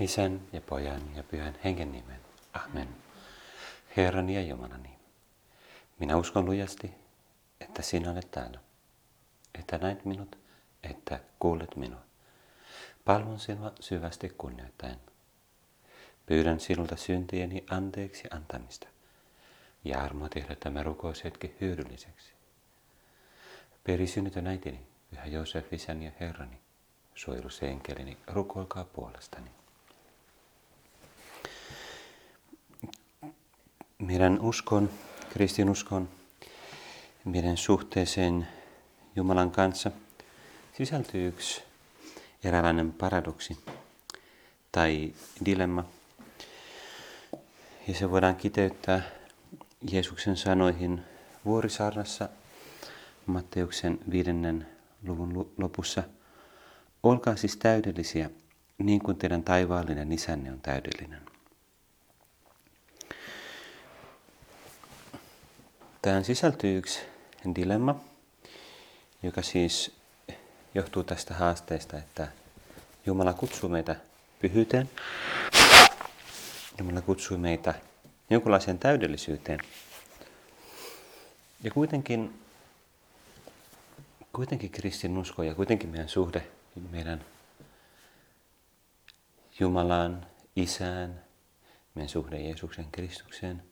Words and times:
Isän 0.00 0.40
ja 0.52 0.60
pojan 0.60 1.16
ja 1.16 1.22
pyhän 1.22 1.58
hengen 1.64 1.92
nimen. 1.92 2.20
Amen. 2.52 2.88
Herrani 3.96 4.34
ja 4.34 4.42
Jumalani, 4.42 4.98
minä 5.98 6.16
uskon 6.16 6.44
lujasti, 6.44 6.94
että 7.60 7.82
sinä 7.82 8.10
olet 8.10 8.30
täällä, 8.30 8.60
että 9.58 9.78
näet 9.78 10.04
minut, 10.04 10.38
että 10.82 11.20
kuulet 11.38 11.76
minua. 11.76 12.02
Palvon 13.04 13.40
sinua 13.40 13.72
syvästi 13.80 14.28
kunnioittain. 14.28 14.98
Pyydän 16.26 16.60
sinulta 16.60 16.96
syntieni 16.96 17.64
anteeksi 17.70 18.28
antamista 18.30 18.86
ja 19.84 20.00
armoa 20.00 20.28
tehdä 20.28 20.54
tämä 20.54 20.82
rukoushetki 20.82 21.56
hyödylliseksi. 21.60 22.32
Perisynnytön 23.84 24.46
äitini, 24.46 24.86
pyhä 25.10 25.26
Joosef, 25.26 25.72
isäni 25.72 26.04
ja 26.04 26.12
herrani, 26.20 26.60
suojelusenkelini, 27.14 28.18
rukoilkaa 28.26 28.84
puolestani. 28.84 29.50
Meidän 34.02 34.40
uskon, 34.40 34.90
kristinuskon, 35.32 36.08
meidän 37.24 37.56
suhteeseen 37.56 38.48
Jumalan 39.16 39.50
kanssa 39.50 39.90
sisältyy 40.76 41.28
yksi 41.28 41.62
eräänlainen 42.44 42.92
paradoksi 42.92 43.58
tai 44.72 45.12
dilemma. 45.44 45.84
Ja 47.88 47.94
se 47.94 48.10
voidaan 48.10 48.36
kiteyttää 48.36 49.02
Jeesuksen 49.90 50.36
sanoihin 50.36 51.00
vuorisaarnassa 51.44 52.28
Matteuksen 53.26 53.98
viidennen 54.10 54.66
luvun 55.06 55.52
lopussa. 55.58 56.02
Olkaa 57.02 57.36
siis 57.36 57.56
täydellisiä, 57.56 58.30
niin 58.78 59.00
kuin 59.00 59.16
teidän 59.16 59.42
taivaallinen 59.42 60.12
isänne 60.12 60.52
on 60.52 60.60
täydellinen. 60.60 61.31
Tähän 66.02 66.24
sisältyy 66.24 66.78
yksi 66.78 67.00
dilemma, 67.54 68.00
joka 69.22 69.42
siis 69.42 69.92
johtuu 70.74 71.04
tästä 71.04 71.34
haasteesta, 71.34 71.98
että 71.98 72.28
Jumala 73.06 73.32
kutsuu 73.32 73.68
meitä 73.68 73.96
pyhyyteen. 74.40 74.90
Jumala 76.78 77.00
kutsuu 77.00 77.38
meitä 77.38 77.74
jonkunlaiseen 78.30 78.78
täydellisyyteen. 78.78 79.60
Ja 81.62 81.70
kuitenkin, 81.70 82.40
kuitenkin 84.32 84.70
kristin 84.70 85.18
usko 85.18 85.42
ja 85.42 85.54
kuitenkin 85.54 85.90
meidän 85.90 86.08
suhde 86.08 86.46
meidän 86.90 87.24
Jumalaan, 89.60 90.26
Isään, 90.56 91.20
meidän 91.94 92.08
suhde 92.08 92.38
Jeesuksen 92.38 92.86
Kristukseen 92.92 93.62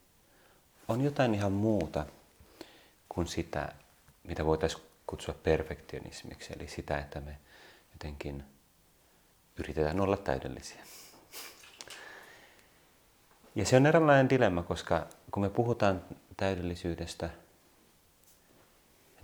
on 0.87 1.01
jotain 1.01 1.35
ihan 1.35 1.51
muuta 1.51 2.05
kuin 3.13 3.27
sitä, 3.27 3.73
mitä 4.23 4.45
voitaisiin 4.45 4.83
kutsua 5.07 5.35
perfektionismiksi, 5.43 6.53
eli 6.55 6.67
sitä, 6.67 6.97
että 6.97 7.19
me 7.19 7.37
jotenkin 7.93 8.43
yritetään 9.57 9.99
olla 9.99 10.17
täydellisiä. 10.17 10.81
Ja 13.55 13.65
se 13.65 13.75
on 13.75 13.85
eräänlainen 13.85 14.29
dilemma, 14.29 14.63
koska 14.63 15.07
kun 15.31 15.43
me 15.43 15.49
puhutaan 15.49 16.05
täydellisyydestä, 16.37 17.29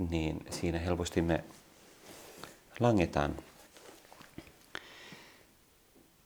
niin 0.10 0.46
siinä 0.50 0.80
helposti 0.80 1.22
me 1.22 1.44
langetaan 2.80 3.36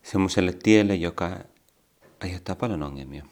semmoiselle 0.03 0.53
tielle, 0.53 0.95
joka 0.95 1.39
aiheuttaa 2.23 2.55
paljon 2.55 2.83
ongelmia. 2.83 3.25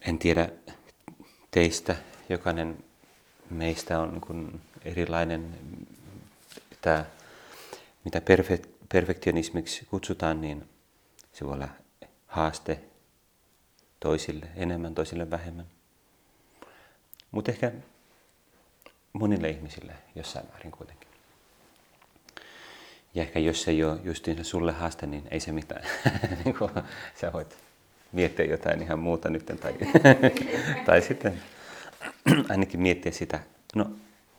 En 0.00 0.18
tiedä, 0.18 0.48
teistä, 1.50 1.96
jokainen 2.28 2.84
meistä 3.50 3.98
on 3.98 4.20
niin 4.20 4.60
erilainen, 4.84 5.58
tämä, 6.80 7.04
mitä 8.04 8.18
perfe- 8.18 8.68
perfektionismiksi 8.88 9.86
kutsutaan, 9.90 10.40
niin 10.40 10.68
se 11.32 11.44
voi 11.44 11.54
olla 11.54 11.68
haaste 12.26 12.80
toisille 14.00 14.46
enemmän, 14.56 14.94
toisille 14.94 15.30
vähemmän. 15.30 15.66
Mutta 17.30 17.50
ehkä 17.50 17.72
monille 19.12 19.50
ihmisille 19.50 19.92
jossain 20.14 20.46
määrin 20.46 20.72
kuitenkin. 20.72 21.08
Ja 23.14 23.22
ehkä 23.22 23.38
jos 23.38 23.62
se 23.62 23.70
ei 23.70 23.84
ole 23.84 24.00
justiinsa 24.04 24.44
sulle 24.44 24.72
haaste, 24.72 25.06
niin 25.06 25.28
ei 25.30 25.40
se 25.40 25.52
mitään. 25.52 25.82
niin 26.44 26.56
sä 27.20 27.32
voit 27.32 27.67
miettiä 28.12 28.46
jotain 28.46 28.82
ihan 28.82 28.98
muuta 28.98 29.30
nyt. 29.30 29.46
Tai, 29.46 29.74
tai 30.86 31.02
sitten 31.02 31.42
ainakin 32.48 32.80
miettiä 32.80 33.12
sitä, 33.12 33.40
no 33.74 33.90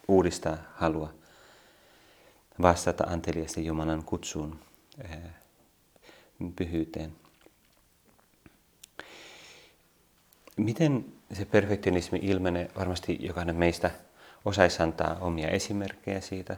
uudistaa 0.07 0.57
halua 0.75 1.13
vastata 2.61 3.03
anteliasti 3.03 3.65
Jumalan 3.65 4.03
kutsuun 4.03 4.59
eh, 5.03 5.19
pyhyyteen. 6.55 7.11
Miten 10.57 11.05
se 11.33 11.45
perfektionismi 11.45 12.19
ilmenee? 12.21 12.71
Varmasti 12.75 13.17
jokainen 13.19 13.55
meistä 13.55 13.91
osaisi 14.45 14.83
antaa 14.83 15.17
omia 15.21 15.47
esimerkkejä 15.47 16.21
siitä. 16.21 16.57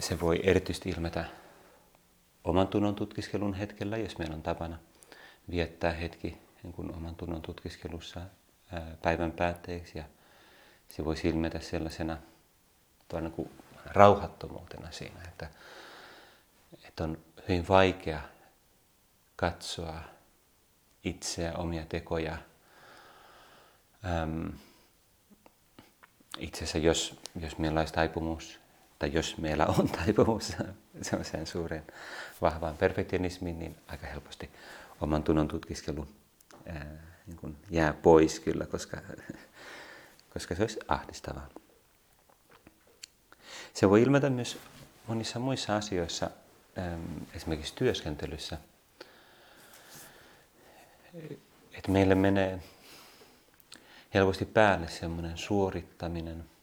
Se 0.00 0.20
voi 0.20 0.40
erityisesti 0.42 0.90
ilmetä 0.90 1.24
oman 2.48 2.68
tunnon 2.68 2.94
tutkiskelun 2.94 3.54
hetkellä, 3.54 3.96
jos 3.96 4.18
meillä 4.18 4.34
on 4.34 4.42
tapana 4.42 4.78
viettää 5.50 5.92
hetki 5.92 6.38
niin 6.62 6.72
kuin 6.72 6.94
oman 6.94 7.14
tunnon 7.14 7.42
tutkiskelussa 7.42 8.20
päivän 9.02 9.32
päätteeksi. 9.32 9.98
Ja 9.98 10.04
se 10.88 11.04
voi 11.04 11.14
ilmetä 11.24 11.60
sellaisena 11.60 12.18
niin 13.20 13.32
kuin 13.32 13.50
rauhattomuutena 13.84 14.90
siinä, 14.90 15.20
että, 15.28 15.50
että 16.88 17.04
on 17.04 17.18
hyvin 17.48 17.68
vaikea 17.68 18.20
katsoa 19.36 20.00
itseä, 21.04 21.54
omia 21.54 21.86
tekoja. 21.86 22.38
Ähm, 24.04 24.46
itse 26.38 26.58
asiassa 26.58 26.78
jos, 26.78 27.20
jos 27.40 27.58
meillä 27.58 27.80
olisi 27.80 27.94
taipumus, 27.94 28.60
tai 28.98 29.12
jos 29.12 29.36
meillä 29.36 29.66
on 29.66 29.88
taipumus 29.88 30.56
sellaiseen 31.02 31.46
suureen 31.46 31.84
vahvaan 32.40 32.76
perfektionismiin, 32.76 33.58
niin 33.58 33.76
aika 33.86 34.06
helposti 34.06 34.50
oman 35.00 35.22
tunnon 35.22 35.48
tutkiskelu 35.48 36.08
ää, 36.66 36.96
niin 37.26 37.36
kuin 37.36 37.56
jää 37.70 37.92
pois 37.92 38.40
kyllä, 38.40 38.66
koska, 38.66 38.96
koska 40.34 40.54
se 40.54 40.62
olisi 40.62 40.80
ahdistavaa. 40.88 41.48
Se 43.74 43.90
voi 43.90 44.02
ilmetä 44.02 44.30
myös 44.30 44.58
monissa 45.06 45.38
muissa 45.38 45.76
asioissa, 45.76 46.30
esimerkiksi 47.34 47.74
työskentelyssä, 47.74 48.58
että 51.72 51.90
meille 51.90 52.14
menee 52.14 52.62
helposti 54.14 54.44
päälle 54.44 54.88
semmoinen 54.88 55.38
suorittaminen– 55.38 56.44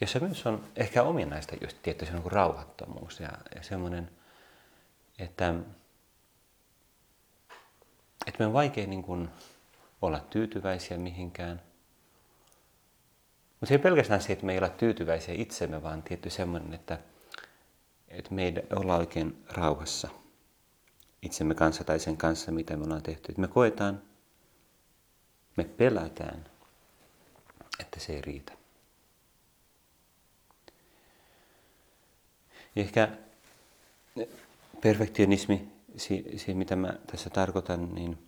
jossa 0.00 0.20
myös 0.20 0.46
on 0.46 0.64
ehkä 0.76 1.02
ominaista 1.02 1.56
just 1.60 1.76
tietty 1.82 2.06
se 2.06 2.12
niin 2.12 2.32
rauhattomuus 2.32 3.20
ja, 3.20 3.30
ja 3.54 3.62
semmoinen, 3.62 4.10
että, 5.18 5.54
että 8.26 8.38
me 8.38 8.46
on 8.46 8.52
vaikea 8.52 8.86
niin 8.86 9.02
kuin 9.02 9.28
olla 10.02 10.20
tyytyväisiä 10.20 10.98
mihinkään. 10.98 11.62
Mutta 13.50 13.66
se 13.66 13.74
ei 13.74 13.78
pelkästään 13.78 14.20
se, 14.20 14.32
että 14.32 14.46
me 14.46 14.52
ei 14.52 14.58
olla 14.58 14.68
tyytyväisiä 14.68 15.34
itsemme, 15.34 15.82
vaan 15.82 16.02
tietty 16.02 16.30
semmoinen, 16.30 16.74
että, 16.74 16.98
että 18.08 18.34
me 18.34 18.44
ei 18.44 18.54
olla 18.76 18.96
oikein 18.96 19.44
rauhassa 19.48 20.08
itsemme 21.22 21.54
kanssa 21.54 21.84
tai 21.84 21.98
sen 21.98 22.16
kanssa, 22.16 22.52
mitä 22.52 22.76
me 22.76 22.84
ollaan 22.84 23.02
tehty. 23.02 23.26
Että 23.28 23.40
me 23.40 23.48
koetaan, 23.48 24.02
me 25.56 25.64
pelätään, 25.64 26.44
että 27.80 28.00
se 28.00 28.12
ei 28.12 28.20
riitä. 28.20 28.57
Ehkä 32.80 33.08
perfektionismi, 34.80 35.68
se 36.36 36.54
mitä 36.54 36.76
mä 36.76 36.94
tässä 37.06 37.30
tarkoitan, 37.30 37.94
niin 37.94 38.18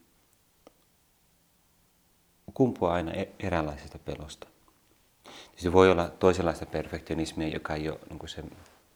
kumpuaa 2.54 2.94
aina 2.94 3.12
e-, 3.12 3.32
eräänlaisesta 3.38 3.98
pelosta. 3.98 4.46
Se 5.56 5.72
voi 5.72 5.90
olla 5.90 6.08
toisenlaista 6.08 6.66
perfektionismia, 6.66 7.48
joka 7.48 7.74
ei 7.74 7.88
ole 7.88 7.98
niin 8.10 8.28
se, 8.28 8.44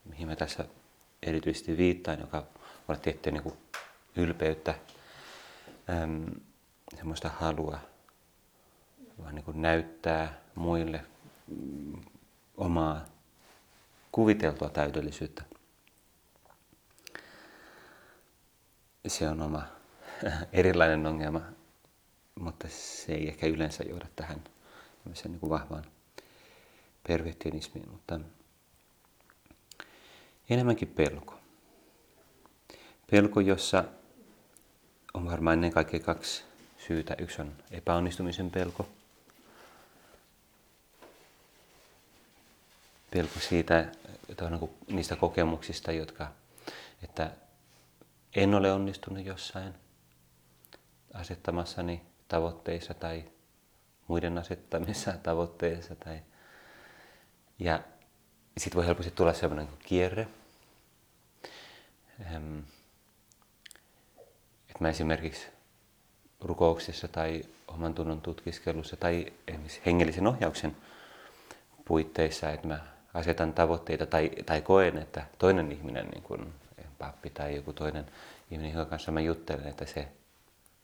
mihin 0.04 0.28
mä 0.28 0.36
tässä 0.36 0.64
erityisesti 1.22 1.76
viittaan, 1.76 2.20
joka 2.20 2.38
voi 2.38 2.48
olla 2.88 3.00
tiettyä 3.00 3.32
niin 3.32 3.42
kuin 3.42 3.56
ylpeyttä, 4.16 4.74
äm, 5.90 6.26
semmoista 6.96 7.28
halua 7.28 7.78
vaan 9.22 9.34
niin 9.34 9.44
kuin 9.44 9.62
näyttää 9.62 10.40
muille 10.54 11.04
mm, 11.46 12.00
omaa 12.56 13.04
kuviteltua 14.14 14.68
täydellisyyttä. 14.68 15.44
Se 19.06 19.28
on 19.28 19.42
oma 19.42 19.62
erilainen 20.52 21.06
ongelma, 21.06 21.40
mutta 22.40 22.68
se 22.70 23.12
ei 23.12 23.28
ehkä 23.28 23.46
yleensä 23.46 23.84
johda 23.88 24.06
tähän 24.16 24.44
niin 25.24 25.40
kuin 25.40 25.50
vahvaan 25.50 25.84
perfektionismiin, 27.08 27.90
mutta 27.90 28.20
enemmänkin 30.50 30.88
pelko. 30.88 31.38
Pelko, 33.10 33.40
jossa 33.40 33.84
on 35.14 35.30
varmaan 35.30 35.54
ennen 35.54 35.72
kaikkea 35.72 36.00
kaksi 36.00 36.44
syytä. 36.86 37.14
Yksi 37.18 37.42
on 37.42 37.52
epäonnistumisen 37.70 38.50
pelko. 38.50 38.88
Pelko 43.14 43.40
siitä, 43.40 43.80
että 44.28 44.50
niin 44.50 44.70
niistä 44.88 45.16
kokemuksista, 45.16 45.92
jotka, 45.92 46.32
että 47.02 47.30
en 48.36 48.54
ole 48.54 48.72
onnistunut 48.72 49.24
jossain 49.24 49.74
asettamassani 51.12 52.02
tavoitteissa 52.28 52.94
tai 52.94 53.24
muiden 54.08 54.38
asettamissa 54.38 55.12
tavoitteissa. 55.22 55.94
Tai, 55.94 56.22
ja 57.58 57.80
sitten 58.58 58.76
voi 58.76 58.86
helposti 58.86 59.10
tulla 59.10 59.32
sellainen 59.32 59.68
kierre. 59.78 60.28
Että 64.68 64.80
mä 64.80 64.88
esimerkiksi 64.88 65.46
rukouksessa 66.40 67.08
tai 67.08 67.42
oman 67.68 67.94
tunnon 67.94 68.20
tutkiskelussa 68.20 68.96
tai 68.96 69.32
hengellisen 69.86 70.26
ohjauksen 70.26 70.76
puitteissa, 71.84 72.50
että 72.50 72.66
mä 72.68 72.93
asetan 73.14 73.52
tavoitteita 73.52 74.06
tai, 74.06 74.30
tai 74.46 74.62
koen, 74.62 74.98
että 74.98 75.26
toinen 75.38 75.72
ihminen, 75.72 76.08
niin 76.08 76.22
kuin 76.22 76.54
pappi 76.98 77.30
tai 77.30 77.56
joku 77.56 77.72
toinen 77.72 78.06
ihminen, 78.50 78.72
jonka 78.72 78.90
kanssa 78.90 79.12
mä 79.12 79.20
juttelen, 79.20 79.68
että 79.68 79.86
se 79.86 80.08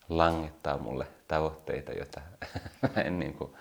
langettaa 0.09 0.79
mulle 0.79 1.07
tavoitteita, 1.29 1.93
joita 1.93 2.21
en 3.05 3.19
niin 3.19 3.35
kuin, 3.35 3.55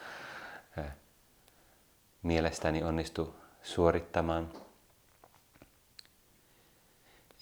mielestäni 2.24 2.84
onnistu 2.84 3.36
suorittamaan. 3.64 4.50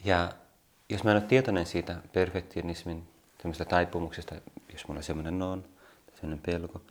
Ja 0.06 0.32
jos 0.90 1.04
mä 1.04 1.12
en 1.12 1.18
ole 1.18 1.26
tietoinen 1.26 1.66
siitä 1.66 1.96
perfektionismin 2.14 3.08
taipumuksesta, 3.70 4.36
jos 4.74 4.88
mulla 4.88 5.00
on 5.00 5.04
semmoinen 5.04 5.40
noon, 5.40 5.66
semmoinen 6.16 6.44
pelko, 6.46 6.82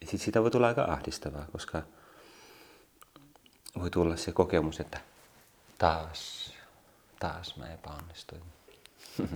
ja 0.00 0.06
sit 0.06 0.20
siitä 0.20 0.42
voi 0.42 0.50
tulla 0.50 0.66
aika 0.66 0.84
ahdistavaa, 0.84 1.46
koska 1.52 1.82
voi 3.78 3.90
tulla 3.90 4.16
se 4.16 4.32
kokemus, 4.32 4.80
että 4.80 5.00
taas, 5.78 6.52
taas 7.20 7.56
mä 7.56 7.72
epäonnistuin. 7.72 8.42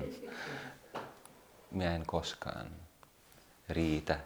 mä 1.71 1.85
en 1.85 2.06
koskaan 2.06 2.71
riitä. 3.69 4.21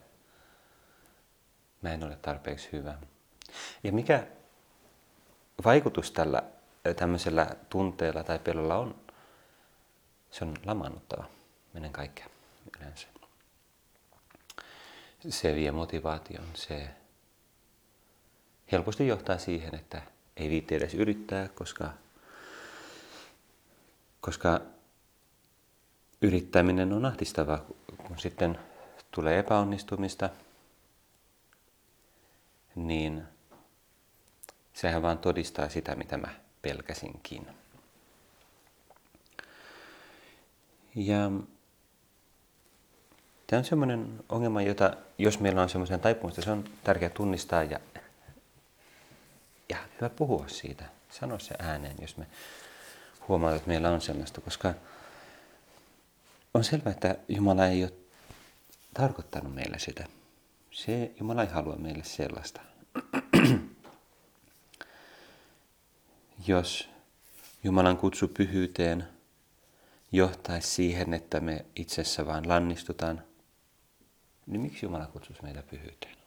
Mä 1.83 1.93
en 1.93 2.05
ole 2.05 2.17
tarpeeksi 2.17 2.69
hyvä. 2.73 2.99
Ja 3.83 3.93
mikä 3.93 4.27
vaikutus 5.65 6.11
tällä 6.11 6.43
tämmöisellä 6.97 7.57
tunteella 7.69 8.25
tai 8.25 8.39
pelolla 8.39 8.77
on, 8.77 8.95
se 10.31 10.45
on 10.45 10.55
lamaannuttava 10.65 11.25
ennen 11.75 11.93
kaikkea 11.93 12.27
yleensä. 12.79 13.07
Se 15.29 15.55
vie 15.55 15.71
motivaation, 15.71 16.47
se 16.55 16.91
helposti 18.73 19.07
johtaa 19.07 19.39
siihen, 19.39 19.75
että 19.75 20.03
ei 20.37 20.51
viitti 20.51 20.75
edes 20.75 20.95
yrittää, 20.95 21.49
koska, 21.49 21.91
koska 24.21 24.61
yrittäminen 26.23 26.93
on 26.93 27.05
ahdistavaa, 27.05 27.65
kun 28.07 28.19
sitten 28.19 28.59
tulee 29.11 29.39
epäonnistumista, 29.39 30.31
niin 32.77 33.23
sehän 34.73 35.03
vaan 35.03 35.19
todistaa 35.19 35.69
sitä, 35.69 35.95
mitä 35.95 36.17
mä 36.17 36.29
pelkäsinkin. 36.63 37.47
Ja 40.95 41.31
tämä 43.47 43.59
on 43.59 43.65
semmoinen 43.65 44.25
ongelma, 44.29 44.63
jota 44.63 44.97
jos 45.19 45.41
meillä 45.41 45.63
on 45.63 45.69
semmoisen 45.69 46.01
taipumusta, 46.01 46.43
se 46.43 46.51
on 46.51 46.65
tärkeää 46.85 47.11
tunnistaa 47.11 47.63
ja, 47.63 47.81
ja 49.71 49.77
hyvä 49.97 50.09
puhua 50.09 50.49
siitä, 50.49 50.85
sanoa 51.11 51.39
se 51.39 51.55
ääneen, 51.59 51.97
jos 52.01 52.17
me 52.17 52.27
huomaamme, 53.29 53.57
että 53.57 53.69
meillä 53.69 53.91
on 53.91 54.01
sellaista, 54.01 54.41
koska 54.41 54.75
on 56.55 56.65
selvää, 56.65 56.93
että 56.93 57.17
Jumala 57.29 57.67
ei 57.67 57.83
ole 57.85 57.93
tarkoittanut 58.95 59.55
meille 59.55 59.79
sitä. 59.79 60.07
Se, 60.71 61.13
Jumala 61.21 61.43
ei 61.43 61.49
halua 61.49 61.77
meille 61.77 62.05
sellaista. 62.05 62.61
Jos 66.47 66.89
Jumalan 67.65 67.97
kutsu 67.97 68.29
pyhyyteen 68.29 69.09
johtaisi 70.13 70.69
siihen, 70.69 71.15
että 71.15 71.41
me 71.41 71.65
itsessä 71.77 72.27
vaan 72.27 72.49
lannistutaan, 72.49 73.25
niin 74.47 74.61
miksi 74.61 74.87
Jumala 74.87 75.07
kutsuisi 75.07 75.43
meitä 75.43 75.63
pyhyyteen? 75.63 76.20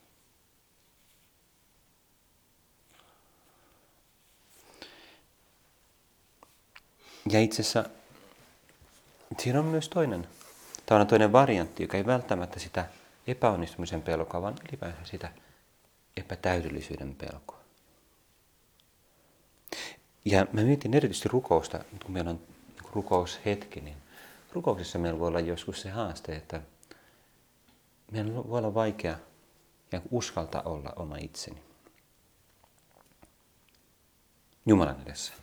Ja 7.29 7.39
itse 7.39 7.61
asiassa 7.61 7.89
siinä 9.39 9.59
on 9.59 9.65
myös 9.65 9.89
toinen, 9.89 10.27
tämä 10.85 11.01
on 11.01 11.07
toinen 11.07 11.31
variantti, 11.31 11.83
joka 11.83 11.97
ei 11.97 12.05
välttämättä 12.05 12.59
sitä 12.59 12.85
epäonnistumisen 13.27 14.01
pelkoa, 14.01 14.41
vaan 14.41 14.55
ylipäänsä 14.69 14.99
sitä 15.03 15.31
epätäydellisyyden 16.17 17.15
pelkoa. 17.15 17.59
Ja 20.25 20.47
mä 20.53 20.61
mietin 20.61 20.93
erityisesti 20.93 21.29
rukousta, 21.29 21.83
kun 22.03 22.13
meillä 22.13 22.29
on 22.29 22.41
niin 22.67 22.91
rukoushetki, 22.93 23.81
niin 23.81 23.97
rukouksessa 24.53 24.99
meillä 24.99 25.19
voi 25.19 25.27
olla 25.27 25.39
joskus 25.39 25.81
se 25.81 25.89
haaste, 25.89 26.35
että 26.35 26.61
meidän 28.11 28.35
voi 28.35 28.57
olla 28.57 28.73
vaikea 28.73 29.17
ja 29.91 30.01
uskaltaa 30.11 30.61
olla 30.61 30.93
oma 30.95 31.17
itseni. 31.17 31.61
Jumalan 34.65 35.01
edessä. 35.01 35.33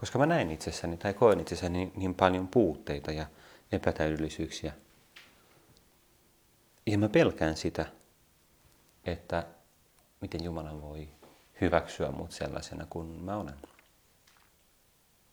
Koska 0.00 0.18
mä 0.18 0.26
näen 0.26 0.50
itsessäni 0.50 0.96
tai 0.96 1.14
koen 1.14 1.40
itsessäni 1.40 1.78
niin, 1.78 1.92
niin 1.96 2.14
paljon 2.14 2.48
puutteita 2.48 3.12
ja 3.12 3.26
epätäydellisyyksiä. 3.72 4.72
Ja 6.86 6.98
mä 6.98 7.08
pelkään 7.08 7.56
sitä, 7.56 7.86
että 9.04 9.46
miten 10.20 10.44
Jumala 10.44 10.82
voi 10.82 11.08
hyväksyä 11.60 12.10
mut 12.10 12.32
sellaisena 12.32 12.86
kuin 12.90 13.06
mä 13.06 13.36
olen. 13.36 13.56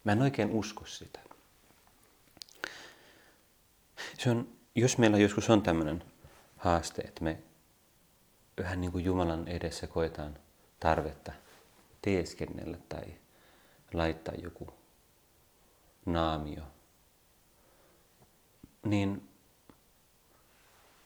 Mä 0.04 0.12
en 0.12 0.22
oikein 0.22 0.52
usko 0.52 0.86
sitä. 0.86 1.20
Se 4.18 4.30
on, 4.30 4.50
jos 4.76 4.98
meillä 4.98 5.18
joskus 5.18 5.50
on 5.50 5.62
tämmöinen 5.62 6.04
haaste, 6.58 7.02
että 7.02 7.24
me 7.24 7.38
vähän 8.58 8.82
niin 8.82 8.92
kuin 8.92 9.06
Jumalan 9.06 9.48
edessä 9.48 9.88
koetaan 9.88 10.38
tarvetta 10.80 11.32
teeskennellä 12.02 12.78
tai 12.90 13.06
laittaa 13.98 14.36
joku 14.36 14.74
naamio, 16.06 16.64
niin 18.86 19.30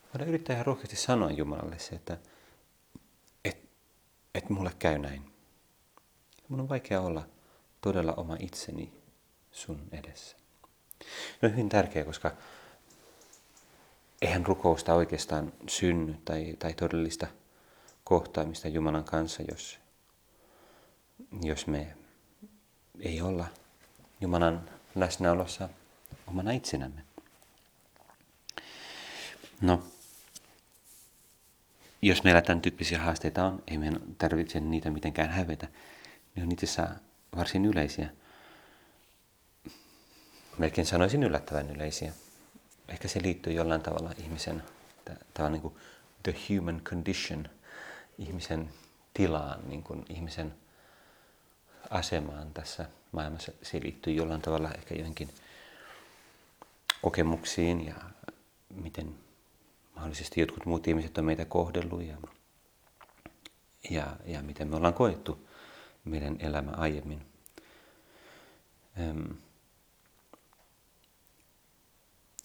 voidaan 0.04 0.28
yrittää 0.28 0.54
ihan 0.54 0.66
rohkeasti 0.66 0.96
sanoa 0.96 1.30
Jumalalle 1.30 1.78
se, 1.78 1.94
että 1.94 2.18
et, 3.44 3.68
et 4.34 4.50
mulle 4.50 4.72
käy 4.78 4.98
näin. 4.98 5.32
Mun 6.48 6.60
on 6.60 6.68
vaikea 6.68 7.00
olla 7.00 7.28
todella 7.80 8.12
oma 8.12 8.36
itseni 8.40 8.92
sun 9.50 9.88
edessä. 9.92 10.36
No 11.42 11.48
hyvin 11.48 11.68
tärkeä, 11.68 12.04
koska 12.04 12.32
eihän 14.22 14.46
rukousta 14.46 14.94
oikeastaan 14.94 15.52
synny 15.68 16.16
tai, 16.24 16.56
tai 16.58 16.74
todellista 16.74 17.26
kohtaamista 18.04 18.68
Jumalan 18.68 19.04
kanssa, 19.04 19.42
jos, 19.50 19.78
jos 21.42 21.66
me 21.66 21.96
ei 23.00 23.20
olla 23.22 23.46
Jumalan 24.20 24.70
läsnäolossa 24.94 25.68
omana 26.26 26.50
itsenämme. 26.50 27.02
No, 29.60 29.82
jos 32.02 32.24
meillä 32.24 32.42
tämän 32.42 32.60
tyyppisiä 32.60 32.98
haasteita 32.98 33.44
on, 33.44 33.62
ei 33.66 33.78
meidän 33.78 34.00
tarvitse 34.18 34.60
niitä 34.60 34.90
mitenkään 34.90 35.30
hävetä. 35.30 35.68
Ne 36.34 36.42
on 36.42 36.52
itse 36.52 36.66
asiassa 36.66 36.94
varsin 37.36 37.64
yleisiä. 37.64 38.10
Melkein 40.58 40.86
sanoisin 40.86 41.22
yllättävän 41.22 41.70
yleisiä. 41.70 42.12
Ehkä 42.88 43.08
se 43.08 43.22
liittyy 43.22 43.52
jollain 43.52 43.80
tavalla 43.80 44.14
ihmisen, 44.18 44.62
tämä 45.34 45.46
on 45.46 45.52
niin 45.52 45.62
kuin 45.62 45.74
the 46.22 46.34
human 46.48 46.80
condition, 46.80 47.48
ihmisen 48.18 48.68
tilaan, 49.14 49.68
niin 49.68 49.82
kuin 49.82 50.04
ihmisen 50.08 50.54
asemaan 51.92 52.54
tässä 52.54 52.86
maailmassa. 53.12 53.52
Se 53.62 53.80
liittyy 53.82 54.12
jollain 54.12 54.42
tavalla 54.42 54.70
ehkä 54.70 54.94
johonkin 54.94 55.28
kokemuksiin 57.02 57.86
ja 57.86 57.94
miten 58.74 59.14
mahdollisesti 59.94 60.40
jotkut 60.40 60.66
muut 60.66 60.88
ihmiset 60.88 61.18
on 61.18 61.24
meitä 61.24 61.44
kohdellut 61.44 62.02
ja, 62.02 62.16
ja, 63.90 64.16
ja 64.26 64.42
miten 64.42 64.68
me 64.68 64.76
ollaan 64.76 64.94
koettu 64.94 65.48
meidän 66.04 66.36
elämä 66.40 66.70
aiemmin. 66.70 67.26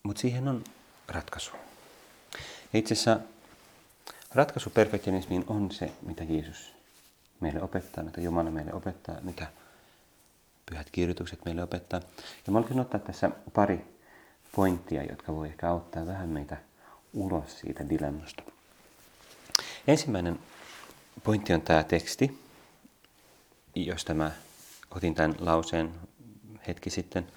Mutta 0.04 0.22
siihen 0.22 0.48
on 0.48 0.64
ratkaisu. 1.08 1.52
Itse 2.74 2.94
asiassa 2.94 3.20
ratkaisu 4.32 4.70
perfektionismiin 4.70 5.44
on 5.48 5.72
se, 5.72 5.92
mitä 6.02 6.24
Jeesus 6.24 6.77
meille 7.40 7.62
opettaa, 7.62 8.04
mitä 8.04 8.22
Jumala 8.22 8.52
meille 8.52 8.74
opettaa, 8.74 9.16
mitä 9.22 9.48
pyhät 10.70 10.90
kirjoitukset 10.92 11.46
meille 11.46 11.64
opettaa. 11.64 12.02
Ja 12.48 12.52
mä 12.52 12.58
olisin 12.58 12.80
ottaa 12.80 13.00
tässä 13.00 13.32
pari 13.54 13.86
pointtia, 14.56 15.04
jotka 15.04 15.36
voi 15.36 15.48
ehkä 15.48 15.70
auttaa 15.70 16.06
vähän 16.06 16.30
meitä 16.30 16.58
ulos 17.14 17.60
siitä 17.60 17.90
dilemmasta. 17.90 18.44
Ensimmäinen 19.88 20.40
pointti 21.24 21.54
on 21.54 21.62
tämä 21.62 21.84
teksti, 21.84 22.40
josta 23.76 24.14
mä 24.14 24.32
otin 24.92 25.16
tämän 25.16 25.36
lauseen 25.40 25.92
hetki 26.68 26.90
sitten. 26.90 27.28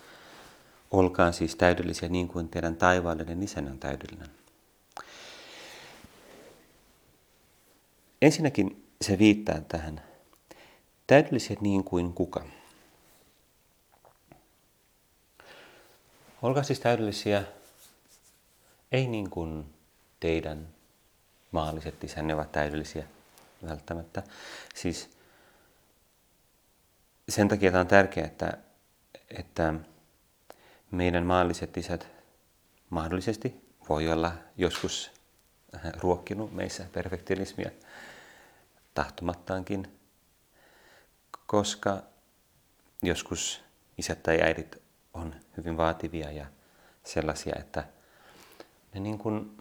Olkaa 0.90 1.32
siis 1.32 1.56
täydellisiä 1.56 2.08
niin 2.08 2.28
kuin 2.28 2.48
teidän 2.48 2.76
taivaallinen 2.76 3.42
isänne 3.42 3.70
on 3.70 3.78
täydellinen. 3.78 4.28
Ensinnäkin 8.22 8.89
se 9.02 9.18
viittaa 9.18 9.60
tähän 9.60 10.02
täydellisiä 11.06 11.56
niin 11.60 11.84
kuin 11.84 12.12
kuka. 12.12 12.44
Olkaa 16.42 16.62
siis 16.62 16.80
täydellisiä, 16.80 17.44
ei 18.92 19.06
niin 19.06 19.30
kuin 19.30 19.74
teidän 20.20 20.68
maalliset 21.52 22.04
isänne 22.04 22.34
ovat 22.34 22.52
täydellisiä 22.52 23.04
välttämättä. 23.68 24.22
Siis 24.74 25.10
sen 27.28 27.48
takia 27.48 27.70
tämä 27.70 27.80
on 27.80 27.86
tärkeää, 27.86 28.26
että, 28.26 28.58
että 29.30 29.74
meidän 30.90 31.26
maalliset 31.26 31.76
isät 31.76 32.08
mahdollisesti 32.90 33.54
voi 33.88 34.12
olla 34.12 34.32
joskus 34.56 35.10
ruokkinut 35.96 36.52
meissä 36.52 36.86
perfektionismia 36.92 37.70
tahtomattaankin, 38.94 40.00
koska 41.46 42.02
joskus 43.02 43.64
isät 43.98 44.22
tai 44.22 44.42
äidit 44.42 44.82
on 45.14 45.34
hyvin 45.56 45.76
vaativia 45.76 46.32
ja 46.32 46.46
sellaisia, 47.04 47.54
että 47.58 47.84
ne 48.94 49.00
niin 49.00 49.18
kuin, 49.18 49.58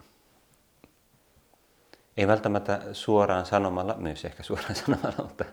ei 2.18 2.28
välttämättä 2.28 2.82
suoraan 2.94 3.46
sanomalla, 3.46 3.94
myös 3.94 4.26
ehkä 4.26 4.44
suoraan 4.44 4.76
sanomalla, 4.86 5.24
mutta 5.24 5.46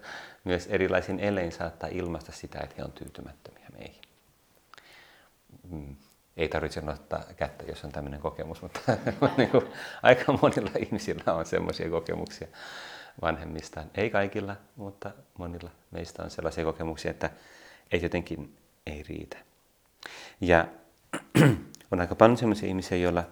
myös 0.44 0.66
erilaisin 0.66 1.20
elein 1.20 1.52
saattaa 1.52 1.88
ilmaista 1.92 2.32
sitä, 2.32 2.58
että 2.60 2.74
he 2.78 2.84
on 2.84 2.92
tyytymättömiä 2.92 3.66
meihin. 3.78 4.02
Mm, 5.70 5.96
ei 6.36 6.48
tarvitse 6.48 6.80
nostaa 6.80 7.24
kättä, 7.36 7.64
jos 7.64 7.84
on 7.84 7.92
tämmöinen 7.92 8.20
kokemus, 8.20 8.62
mutta 8.62 8.80
niin 9.36 9.50
aika 10.02 10.32
monilla 10.32 10.70
ihmisillä 10.78 11.34
on 11.34 11.46
semmoisia 11.46 11.90
kokemuksia 11.90 12.48
vanhemmistaan. 13.22 13.90
Ei 13.94 14.10
kaikilla, 14.10 14.56
mutta 14.76 15.10
monilla 15.38 15.70
meistä 15.90 16.22
on 16.22 16.30
sellaisia 16.30 16.64
kokemuksia, 16.64 17.10
että 17.10 17.30
ei 17.92 18.02
jotenkin 18.02 18.56
ei 18.86 19.02
riitä. 19.02 19.36
Ja 20.40 20.68
on 21.90 22.00
aika 22.00 22.14
paljon 22.14 22.38
sellaisia 22.38 22.68
ihmisiä, 22.68 22.98
joilla 22.98 23.24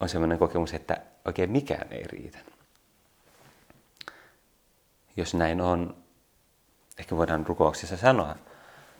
on 0.00 0.08
sellainen 0.08 0.38
kokemus, 0.38 0.74
että 0.74 1.00
oikein 1.24 1.50
mikään 1.50 1.92
ei 1.92 2.04
riitä. 2.04 2.38
Jos 5.16 5.34
näin 5.34 5.60
on, 5.60 5.96
ehkä 6.98 7.16
voidaan 7.16 7.46
rukouksessa 7.46 7.96
sanoa, 7.96 8.36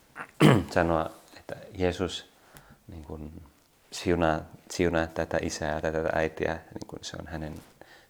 sanoa 0.75 1.11
että 1.37 1.56
Jeesus 1.75 2.32
niin 2.88 3.04
kuin, 3.04 3.42
siunaa, 3.92 4.40
siunaa 4.70 5.06
tätä 5.06 5.38
isää 5.42 5.80
tätä 5.80 6.11
äitiä, 6.12 6.52
niin 6.54 6.87
kuin 6.87 7.04
se 7.04 7.16
on, 7.20 7.26
hänen, 7.26 7.54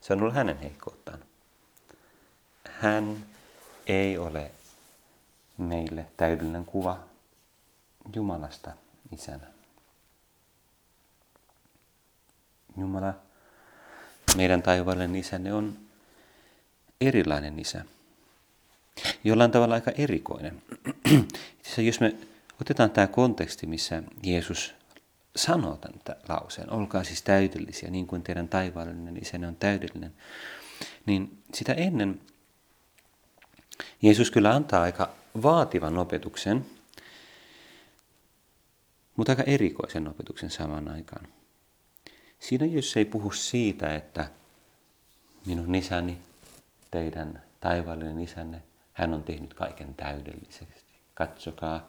se 0.00 0.12
on 0.12 0.20
ollut 0.20 0.34
hänen 0.34 0.58
heikkouttaan. 0.58 1.29
Hän 2.80 3.26
ei 3.87 4.18
ole 4.18 4.50
meille 5.58 6.06
täydellinen 6.16 6.64
kuva 6.64 6.99
Jumalasta 8.14 8.70
isänä. 9.12 9.46
Jumala, 12.76 13.14
meidän 14.37 14.62
taivaallinen 14.62 15.16
isänne 15.16 15.52
on 15.52 15.78
erilainen 17.00 17.58
isä. 17.58 17.84
Jollain 19.25 19.50
tavalla 19.50 19.75
aika 19.75 19.90
erikoinen. 19.90 20.62
jos 21.87 22.00
me 22.00 22.16
otetaan 22.60 22.90
tämä 22.90 23.06
konteksti, 23.06 23.66
missä 23.66 24.02
Jeesus 24.22 24.75
sanoo 25.37 25.76
tämän 25.76 26.20
lauseen, 26.28 26.70
olkaa 26.70 27.04
siis 27.04 27.22
täydellisiä, 27.22 27.90
niin 27.90 28.06
kuin 28.06 28.22
teidän 28.22 28.49
taivaallinen 28.49 29.22
isänne 29.22 29.46
on 29.46 29.56
täydellinen, 29.56 30.14
niin 31.06 31.42
sitä 31.54 31.72
ennen 31.72 32.20
Jeesus 34.02 34.30
kyllä 34.30 34.54
antaa 34.54 34.82
aika 34.82 35.10
vaativan 35.42 35.99
opetuksen, 35.99 36.66
mutta 39.16 39.32
aika 39.32 39.42
erikoisen 39.42 40.08
opetuksen 40.08 40.50
samaan 40.50 40.88
aikaan. 40.88 41.28
Siinä 42.38 42.66
jos 42.66 42.96
ei 42.96 43.04
puhu 43.04 43.30
siitä, 43.30 43.94
että 43.94 44.30
minun 45.46 45.75
isäni, 45.75 46.18
teidän 46.90 47.42
taivaallinen 47.60 48.20
isänne, 48.20 48.62
hän 48.92 49.14
on 49.14 49.22
tehnyt 49.22 49.54
kaiken 49.54 49.94
täydellisesti. 49.94 50.94
Katsokaa 51.14 51.88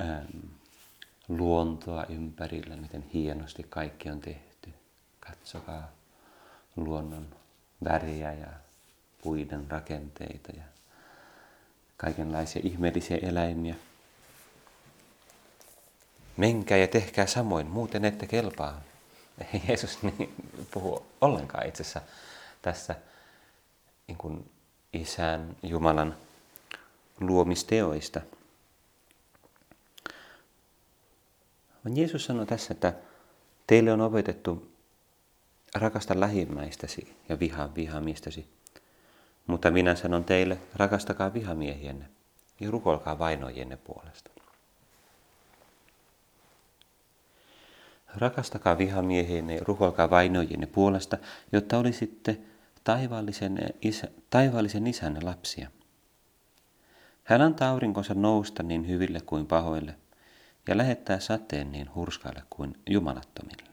ähm, 0.00 0.38
luontoa 1.28 2.04
ympärillä, 2.08 2.76
miten 2.76 3.02
hienosti 3.02 3.66
kaikki 3.68 4.10
on 4.10 4.20
tehty. 4.20 4.70
Katsokaa 5.20 5.90
luonnon 6.76 7.26
väriä 7.84 8.32
ja 8.32 8.48
puiden 9.22 9.70
rakenteita 9.70 10.52
ja 10.56 10.62
kaikenlaisia 11.96 12.62
ihmeellisiä 12.64 13.18
eläimiä. 13.22 13.74
Menkää 16.36 16.78
ja 16.78 16.88
tehkää 16.88 17.26
samoin, 17.26 17.66
muuten 17.66 18.04
ette 18.04 18.26
kelpaa. 18.26 18.82
Ei 19.54 19.62
Jeesus 19.68 20.02
niin 20.02 20.34
puhu 20.70 21.06
ollenkaan 21.20 21.66
itse 21.66 21.82
asiassa 21.82 22.00
tässä 22.62 22.94
niin 24.06 24.18
kuin 24.18 24.50
isän, 24.92 25.56
Jumalan 25.62 26.16
luomisteoista. 27.20 28.20
Vaan 31.84 31.96
Jeesus 31.96 32.24
sanoi 32.24 32.46
tässä, 32.46 32.74
että 32.74 32.92
teille 33.66 33.92
on 33.92 34.00
opetettu 34.00 34.72
rakasta 35.74 36.20
lähimmäistäsi 36.20 37.16
ja 37.28 37.38
vihaa 37.38 37.74
vihamiestäsi. 37.74 38.48
Mutta 39.50 39.70
minä 39.70 39.94
sanon 39.94 40.24
teille, 40.24 40.58
rakastakaa 40.74 41.34
vihamiehienne 41.34 42.04
ja 42.60 42.70
rukolkaa 42.70 43.18
vainojienne 43.18 43.76
puolesta. 43.76 44.30
Rakastakaa 48.16 48.78
vihamiehienne 48.78 49.54
ja 49.54 49.64
rukolkaa 49.64 50.10
vainojienne 50.10 50.66
puolesta, 50.66 51.18
jotta 51.52 51.78
olisitte 51.78 52.38
taivaallisen, 52.84 53.58
isä, 53.82 54.08
taivaallisen 54.30 54.86
isänne 54.86 55.20
lapsia. 55.20 55.70
Hän 57.24 57.42
antaa 57.42 57.70
aurinkonsa 57.70 58.14
nousta 58.14 58.62
niin 58.62 58.88
hyville 58.88 59.20
kuin 59.20 59.46
pahoille 59.46 59.94
ja 60.68 60.76
lähettää 60.76 61.20
sateen 61.20 61.72
niin 61.72 61.94
hurskaille 61.94 62.42
kuin 62.50 62.74
jumalattomille. 62.90 63.69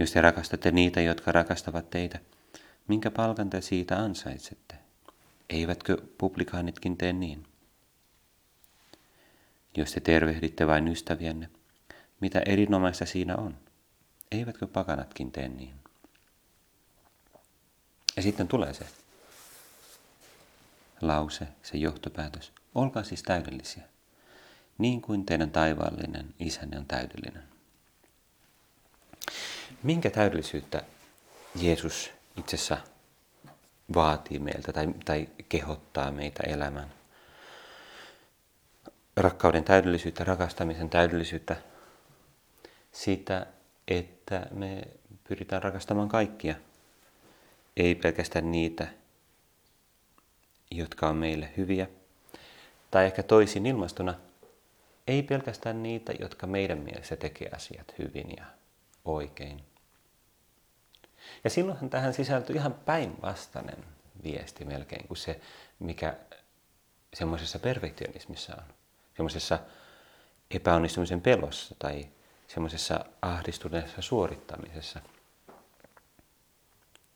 Jos 0.00 0.10
te 0.10 0.20
rakastatte 0.20 0.70
niitä, 0.70 1.00
jotka 1.00 1.32
rakastavat 1.32 1.90
teitä, 1.90 2.18
minkä 2.88 3.10
palkan 3.10 3.50
te 3.50 3.60
siitä 3.60 3.96
ansaitsette? 3.96 4.74
Eivätkö 5.50 5.96
publikaanitkin 6.18 6.96
tee 6.96 7.12
niin? 7.12 7.46
Jos 9.76 9.92
te 9.92 10.00
tervehditte 10.00 10.66
vain 10.66 10.88
ystävienne, 10.88 11.50
mitä 12.20 12.42
erinomaista 12.46 13.06
siinä 13.06 13.36
on? 13.36 13.56
Eivätkö 14.32 14.66
pakanatkin 14.66 15.32
tee 15.32 15.48
niin? 15.48 15.74
Ja 18.16 18.22
sitten 18.22 18.48
tulee 18.48 18.74
se 18.74 18.86
lause, 21.00 21.48
se 21.62 21.78
johtopäätös. 21.78 22.52
Olkaa 22.74 23.02
siis 23.02 23.22
täydellisiä, 23.22 23.82
niin 24.78 25.02
kuin 25.02 25.26
teidän 25.26 25.50
taivaallinen 25.50 26.34
isänne 26.38 26.78
on 26.78 26.86
täydellinen. 26.86 27.42
Minkä 29.82 30.10
täydellisyyttä 30.10 30.82
Jeesus 31.54 32.10
itsessä 32.36 32.78
vaatii 33.94 34.38
meiltä 34.38 34.72
tai, 34.72 34.94
tai 35.04 35.28
kehottaa 35.48 36.12
meitä 36.12 36.42
elämään. 36.46 36.92
Rakkauden 39.16 39.64
täydellisyyttä, 39.64 40.24
rakastamisen 40.24 40.90
täydellisyyttä, 40.90 41.56
sitä, 42.92 43.46
että 43.88 44.46
me 44.50 44.82
pyritään 45.28 45.62
rakastamaan 45.62 46.08
kaikkia, 46.08 46.54
ei 47.76 47.94
pelkästään 47.94 48.52
niitä, 48.52 48.88
jotka 50.70 51.08
on 51.08 51.16
meille 51.16 51.48
hyviä, 51.56 51.86
tai 52.90 53.06
ehkä 53.06 53.22
toisin 53.22 53.66
ilmastuna, 53.66 54.14
ei 55.06 55.22
pelkästään 55.22 55.82
niitä, 55.82 56.12
jotka 56.18 56.46
meidän 56.46 56.78
mielessä 56.78 57.16
tekee 57.16 57.48
asiat 57.48 57.94
hyvin 57.98 58.34
ja 58.36 58.44
oikein. 59.04 59.69
Ja 61.44 61.50
silloinhan 61.50 61.90
tähän 61.90 62.14
sisältyy 62.14 62.56
ihan 62.56 62.74
päinvastainen 62.74 63.84
viesti 64.22 64.64
melkein 64.64 65.08
kuin 65.08 65.18
se, 65.18 65.40
mikä 65.78 66.16
semmoisessa 67.14 67.58
perfektionismissa 67.58 68.56
on. 68.56 68.74
Semmoisessa 69.16 69.58
epäonnistumisen 70.50 71.20
pelossa 71.20 71.74
tai 71.78 72.08
semmoisessa 72.48 73.04
ahdistuneessa 73.22 74.02
suorittamisessa 74.02 75.00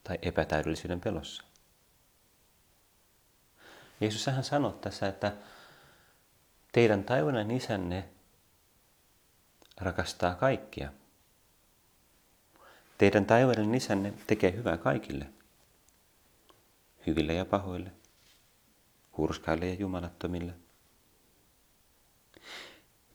tai 0.05 0.19
epätäydellisyyden 0.23 1.01
pelossa. 1.01 1.43
Jeesus 4.01 4.27
hän 4.27 4.45
sanoi 4.45 4.73
tässä, 4.81 5.07
että 5.09 5.33
teidän 6.73 7.05
taivainen 7.05 7.51
isänne 7.51 8.09
rakastaa 9.81 10.35
kaikkia. 10.35 10.93
Teidän 12.99 13.27
taivainen 13.27 13.75
isänne 13.75 14.15
tekee 14.27 14.53
hyvää 14.53 14.77
kaikille, 14.77 15.27
hyville 17.07 17.35
ja 17.35 17.45
pahoille, 17.45 17.93
hurskaille 19.17 19.69
ja 19.69 19.75
jumalattomille. 19.75 20.53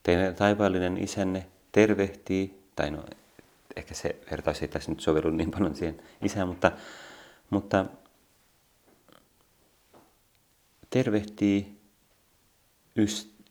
Teidän 0.02 0.34
taivaallinen 0.34 0.98
isänne 0.98 1.46
tervehtii, 1.72 2.62
tai 2.76 2.90
no 2.90 3.04
ehkä 3.76 3.94
se 3.94 4.20
vertaus 4.30 4.62
ei 4.62 4.68
tässä 4.68 4.90
nyt 4.90 5.00
sovellu 5.00 5.30
niin 5.30 5.50
paljon 5.50 5.74
siihen 5.74 6.02
isään, 6.22 6.48
mutta, 6.48 6.72
mutta 7.50 7.86
tervehtii 10.90 11.80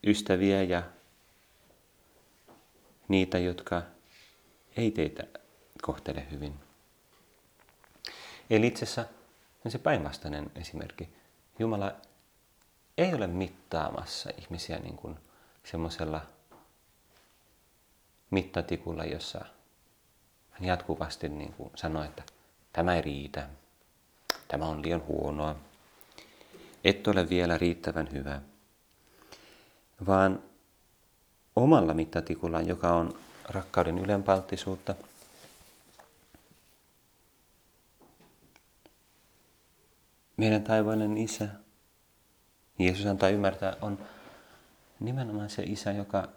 ystäviä 0.06 0.62
ja 0.62 0.82
niitä, 3.08 3.38
jotka 3.38 3.82
ei 4.76 4.90
teitä 4.90 5.39
kohtele 5.80 6.26
hyvin. 6.30 6.60
Eli 8.50 8.66
itse 8.66 8.84
asiassa 8.84 9.04
se 9.68 9.78
päinvastainen 9.78 10.50
esimerkki. 10.54 11.08
Jumala 11.58 11.92
ei 12.98 13.14
ole 13.14 13.26
mittaamassa 13.26 14.30
ihmisiä 14.38 14.78
niin 14.78 14.96
kuin 14.96 15.16
semmoisella 15.64 16.20
mittatikulla, 18.30 19.04
jossa 19.04 19.44
hän 20.50 20.64
jatkuvasti 20.64 21.28
niin 21.28 21.52
kuin 21.52 21.70
sanoo, 21.74 22.04
että 22.04 22.22
tämä 22.72 22.94
ei 22.94 23.02
riitä, 23.02 23.48
tämä 24.48 24.66
on 24.66 24.82
liian 24.82 25.06
huonoa, 25.06 25.56
et 26.84 27.08
ole 27.08 27.28
vielä 27.28 27.58
riittävän 27.58 28.12
hyvä, 28.12 28.40
vaan 30.06 30.42
omalla 31.56 31.94
mittatikullaan, 31.94 32.68
joka 32.68 32.92
on 32.92 33.18
rakkauden 33.44 33.98
ylenpalttisuutta, 33.98 34.94
meidän 40.40 40.62
taivaallinen 40.62 41.18
Isä, 41.18 41.48
Jeesus 42.78 43.06
antaa 43.06 43.28
ymmärtää, 43.28 43.76
on 43.80 43.98
nimenomaan 45.00 45.50
se 45.50 45.62
Isä, 45.62 45.92
joka 45.92 46.28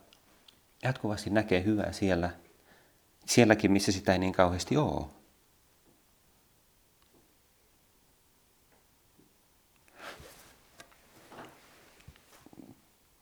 jatkuvasti 0.84 1.30
näkee 1.30 1.64
hyvää 1.64 1.92
siellä, 1.92 2.30
sielläkin, 3.26 3.72
missä 3.72 3.92
sitä 3.92 4.14
ei 4.14 4.20
niin 4.20 4.34
kauheasti 4.34 4.78
ole. 4.78 5.06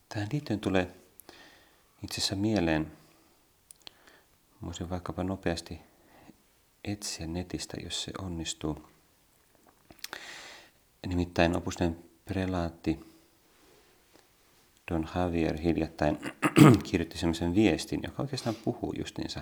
Tähän 0.09 0.27
liittyen 0.31 0.59
tulee 0.59 0.95
itse 2.03 2.15
asiassa 2.17 2.35
mieleen, 2.35 2.91
voisin 4.65 4.89
vaikkapa 4.89 5.23
nopeasti 5.23 5.81
etsiä 6.83 7.27
netistä, 7.27 7.77
jos 7.83 8.03
se 8.03 8.11
onnistuu. 8.21 8.91
Nimittäin 11.07 11.57
opusten 11.57 11.99
prelaatti 12.25 12.99
Don 14.91 15.07
Javier 15.15 15.57
hiljattain 15.57 16.17
kirjoitti 16.89 17.17
sellaisen 17.17 17.55
viestin, 17.55 17.99
joka 18.03 18.23
oikeastaan 18.23 18.55
puhuu 18.55 18.93
justiinsa, 18.97 19.41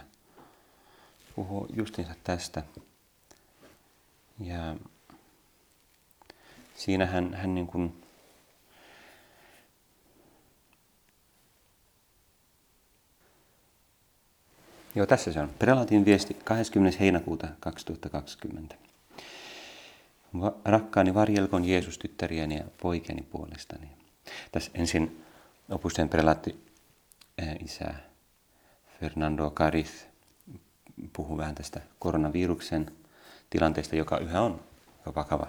puhuu 1.35 1.67
justiinsa 1.75 2.13
tästä. 2.23 2.63
Ja 4.39 4.75
siinä 6.75 7.05
hän, 7.05 7.33
hän 7.33 7.55
niin 7.55 7.67
kuin 7.67 8.03
Joo, 14.95 15.05
tässä 15.05 15.33
se 15.33 15.39
on. 15.39 15.49
Prelaatin 15.59 16.05
viesti 16.05 16.33
20. 16.33 16.97
heinäkuuta 16.99 17.47
2020. 17.59 18.88
Rakkaani 20.65 21.13
varjelkon 21.13 21.65
Jeesus 21.65 21.97
tyttäriäni 21.97 22.57
ja 22.57 22.63
poikeni 22.81 23.21
puolestani. 23.21 23.89
Tässä 24.51 24.71
ensin 24.73 25.25
opusten 25.69 26.09
prelaatti 26.09 26.65
isä 27.65 27.93
Fernando 28.99 29.51
Cariz 29.51 29.91
puhuu 31.13 31.37
vähän 31.37 31.55
tästä 31.55 31.81
koronaviruksen 31.99 32.91
tilanteesta, 33.49 33.95
joka 33.95 34.17
yhä 34.17 34.41
on 34.41 34.59
vakava. 35.15 35.47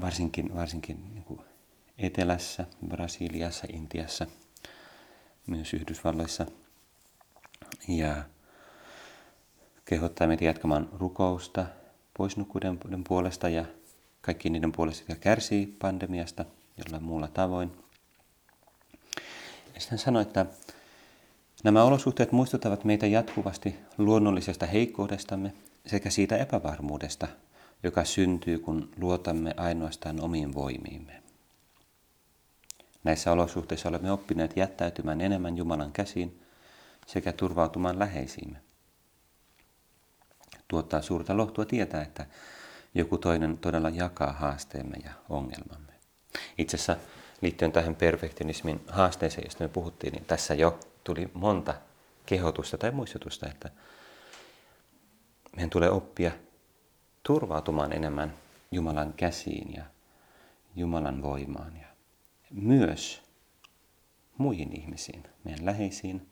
Varsinkin, 0.00 0.54
varsinkin 0.54 1.14
niin 1.14 1.24
kuin 1.24 1.40
etelässä, 1.98 2.66
Brasiliassa, 2.88 3.66
Intiassa, 3.72 4.26
myös 5.46 5.74
Yhdysvalloissa. 5.74 6.46
Ja 7.88 8.24
kehottaa 9.84 10.26
meitä 10.26 10.44
jatkamaan 10.44 10.88
rukousta 10.92 11.66
poisnukkuuden 12.18 12.78
puolesta 13.08 13.48
ja 13.48 13.64
kaikki 14.20 14.50
niiden 14.50 14.72
puolesta, 14.72 15.04
jotka 15.08 15.22
kärsii 15.22 15.66
pandemiasta 15.66 16.44
jollain 16.76 17.04
muulla 17.04 17.28
tavoin. 17.28 17.72
Ja 19.74 19.80
sitten 19.80 19.98
sanoi, 19.98 20.22
että 20.22 20.46
nämä 21.64 21.84
olosuhteet 21.84 22.32
muistuttavat 22.32 22.84
meitä 22.84 23.06
jatkuvasti 23.06 23.76
luonnollisesta 23.98 24.66
heikkoudestamme 24.66 25.52
sekä 25.86 26.10
siitä 26.10 26.36
epävarmuudesta, 26.36 27.28
joka 27.82 28.04
syntyy, 28.04 28.58
kun 28.58 28.90
luotamme 29.00 29.54
ainoastaan 29.56 30.20
omiin 30.20 30.54
voimiimme. 30.54 31.22
Näissä 33.04 33.32
olosuhteissa 33.32 33.88
olemme 33.88 34.12
oppineet 34.12 34.56
jättäytymään 34.56 35.20
enemmän 35.20 35.56
Jumalan 35.56 35.92
käsiin 35.92 36.40
sekä 37.06 37.32
turvautumaan 37.32 37.98
läheisiimme 37.98 38.67
tuottaa 40.68 41.02
suurta 41.02 41.36
lohtua 41.36 41.64
tietää, 41.64 42.02
että 42.02 42.26
joku 42.94 43.18
toinen 43.18 43.58
todella 43.58 43.90
jakaa 43.90 44.32
haasteemme 44.32 44.96
ja 45.04 45.10
ongelmamme. 45.28 45.92
Itse 46.58 46.76
asiassa 46.76 46.96
liittyen 47.40 47.72
tähän 47.72 47.94
perfektionismin 47.94 48.80
haasteeseen, 48.88 49.46
josta 49.46 49.64
me 49.64 49.68
puhuttiin, 49.68 50.12
niin 50.12 50.24
tässä 50.24 50.54
jo 50.54 50.78
tuli 51.04 51.30
monta 51.34 51.74
kehotusta 52.26 52.78
tai 52.78 52.90
muistutusta, 52.90 53.46
että 53.46 53.70
meidän 55.56 55.70
tulee 55.70 55.90
oppia 55.90 56.32
turvautumaan 57.22 57.92
enemmän 57.92 58.34
Jumalan 58.70 59.12
käsiin 59.12 59.74
ja 59.74 59.82
Jumalan 60.76 61.22
voimaan 61.22 61.76
ja 61.76 61.86
myös 62.50 63.22
muihin 64.38 64.76
ihmisiin, 64.80 65.22
meidän 65.44 65.66
läheisiin, 65.66 66.28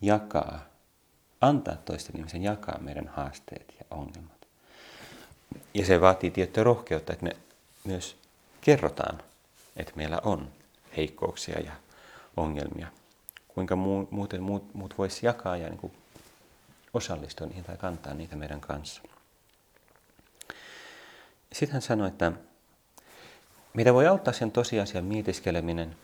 jakaa 0.00 0.69
antaa 1.40 1.76
toisten 1.76 2.16
ihmisen 2.16 2.42
jakaa 2.42 2.78
meidän 2.80 3.08
haasteet 3.08 3.74
ja 3.78 3.84
ongelmat. 3.90 4.46
Ja 5.74 5.86
se 5.86 6.00
vaatii 6.00 6.30
tiettyä 6.30 6.64
rohkeutta, 6.64 7.12
että 7.12 7.24
me 7.24 7.36
myös 7.84 8.16
kerrotaan, 8.60 9.22
että 9.76 9.92
meillä 9.96 10.20
on 10.24 10.48
heikkouksia 10.96 11.60
ja 11.60 11.72
ongelmia. 12.36 12.86
Kuinka 13.48 13.76
muuten 14.10 14.42
muut, 14.42 14.74
muut 14.74 14.98
voisi 14.98 15.26
jakaa 15.26 15.56
ja 15.56 15.68
niin 15.68 15.78
kuin 15.78 15.92
osallistua 16.94 17.46
niihin 17.46 17.64
tai 17.64 17.76
kantaa 17.76 18.14
niitä 18.14 18.36
meidän 18.36 18.60
kanssa. 18.60 19.02
Sitten 21.52 21.72
hän 21.72 21.82
sanoi, 21.82 22.08
että 22.08 22.32
mitä 23.74 23.94
voi 23.94 24.06
auttaa 24.06 24.32
sen 24.32 24.52
tosiasian 24.52 25.04
mietiskeleminen, 25.04 25.96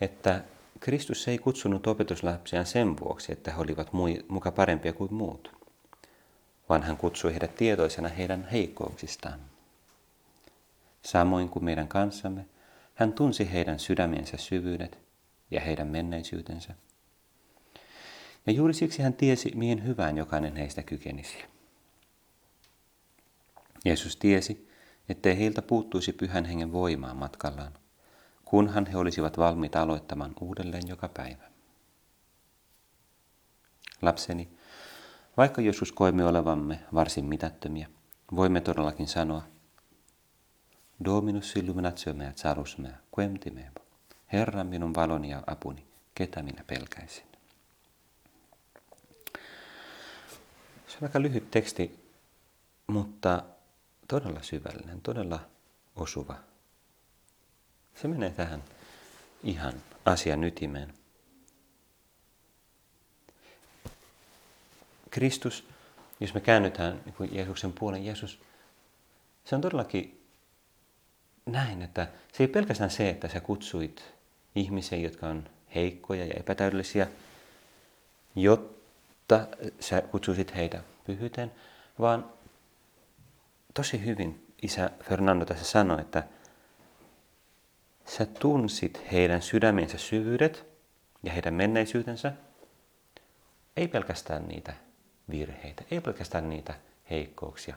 että 0.00 0.44
Kristus 0.80 1.28
ei 1.28 1.38
kutsunut 1.38 1.86
opetuslapsiaan 1.86 2.66
sen 2.66 2.98
vuoksi, 3.00 3.32
että 3.32 3.52
he 3.52 3.60
olivat 3.60 3.90
muka 4.28 4.52
parempia 4.52 4.92
kuin 4.92 5.14
muut, 5.14 5.52
vaan 6.68 6.82
hän 6.82 6.96
kutsui 6.96 7.32
heidät 7.32 7.54
tietoisena 7.54 8.08
heidän 8.08 8.48
heikkouksistaan. 8.52 9.40
Samoin 11.02 11.48
kuin 11.48 11.64
meidän 11.64 11.88
kanssamme, 11.88 12.46
hän 12.94 13.12
tunsi 13.12 13.52
heidän 13.52 13.78
sydämiensä 13.78 14.36
syvyydet 14.36 14.98
ja 15.50 15.60
heidän 15.60 15.88
menneisyytensä. 15.88 16.74
Ja 18.46 18.52
juuri 18.52 18.74
siksi 18.74 19.02
hän 19.02 19.14
tiesi, 19.14 19.52
mihin 19.54 19.84
hyvään 19.84 20.16
jokainen 20.16 20.56
heistä 20.56 20.82
kykenisi. 20.82 21.38
Jeesus 23.84 24.16
tiesi, 24.16 24.68
ettei 25.08 25.38
heiltä 25.38 25.62
puuttuisi 25.62 26.12
pyhän 26.12 26.44
hengen 26.44 26.72
voimaa 26.72 27.14
matkallaan, 27.14 27.72
kunhan 28.54 28.86
he 28.86 28.96
olisivat 28.96 29.38
valmiita 29.38 29.82
aloittamaan 29.82 30.32
uudelleen 30.40 30.88
joka 30.88 31.08
päivä. 31.08 31.44
Lapseni, 34.02 34.48
vaikka 35.36 35.60
joskus 35.60 35.92
koimme 35.92 36.24
olevamme 36.24 36.80
varsin 36.94 37.24
mitättömiä, 37.24 37.88
voimme 38.36 38.60
todellakin 38.60 39.06
sanoa, 39.06 39.42
Dominus 41.04 41.56
illuminatio 41.56 42.14
mea 42.14 42.32
mea, 42.78 42.92
quem 43.18 43.38
timebo. 43.38 43.80
Herra 44.32 44.64
minun 44.64 44.94
valoni 44.94 45.30
ja 45.30 45.42
apuni, 45.46 45.86
ketä 46.14 46.42
minä 46.42 46.64
pelkäisin. 46.66 47.26
Se 50.86 50.96
on 50.96 51.02
aika 51.02 51.22
lyhyt 51.22 51.50
teksti, 51.50 52.10
mutta 52.86 53.42
todella 54.08 54.42
syvällinen, 54.42 55.00
todella 55.00 55.40
osuva. 55.96 56.53
Se 57.94 58.08
menee 58.08 58.30
tähän 58.30 58.62
ihan 59.42 59.74
asian 60.04 60.44
ytimeen. 60.44 60.94
Kristus, 65.10 65.64
jos 66.20 66.34
me 66.34 66.40
käännytään 66.40 67.00
niin 67.04 67.34
Jeesuksen 67.34 67.72
puolen, 67.72 68.06
Jeesus, 68.06 68.38
se 69.44 69.54
on 69.54 69.60
todellakin 69.60 70.24
näin, 71.46 71.82
että 71.82 72.08
se 72.32 72.42
ei 72.42 72.48
pelkästään 72.48 72.90
se, 72.90 73.10
että 73.10 73.28
sä 73.28 73.40
kutsuit 73.40 74.04
ihmisiä, 74.54 74.98
jotka 74.98 75.26
on 75.28 75.48
heikkoja 75.74 76.26
ja 76.26 76.34
epätäydellisiä, 76.40 77.06
jotta 78.36 79.46
sä 79.80 80.02
kutsuisit 80.02 80.54
heitä 80.54 80.82
pyhyyteen, 81.06 81.52
vaan 81.98 82.30
tosi 83.74 84.04
hyvin 84.04 84.46
isä 84.62 84.90
Fernando 85.02 85.44
tässä 85.44 85.64
sanoi, 85.64 86.00
että 86.00 86.22
sä 88.06 88.26
tunsit 88.26 89.02
heidän 89.12 89.42
sydämensä 89.42 89.98
syvyydet 89.98 90.66
ja 91.22 91.32
heidän 91.32 91.54
menneisyytensä, 91.54 92.32
ei 93.76 93.88
pelkästään 93.88 94.48
niitä 94.48 94.74
virheitä, 95.30 95.84
ei 95.90 96.00
pelkästään 96.00 96.48
niitä 96.48 96.74
heikkouksia, 97.10 97.76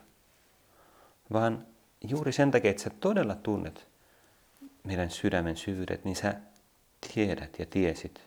vaan 1.33 1.67
juuri 2.07 2.31
sen 2.31 2.51
takia, 2.51 2.71
että 2.71 2.83
sä 2.83 2.89
todella 2.89 3.35
tunnet 3.35 3.87
meidän 4.83 5.09
sydämen 5.09 5.57
syvyydet, 5.57 6.05
niin 6.05 6.15
sä 6.15 6.35
tiedät 7.13 7.59
ja 7.59 7.65
tiesit, 7.65 8.21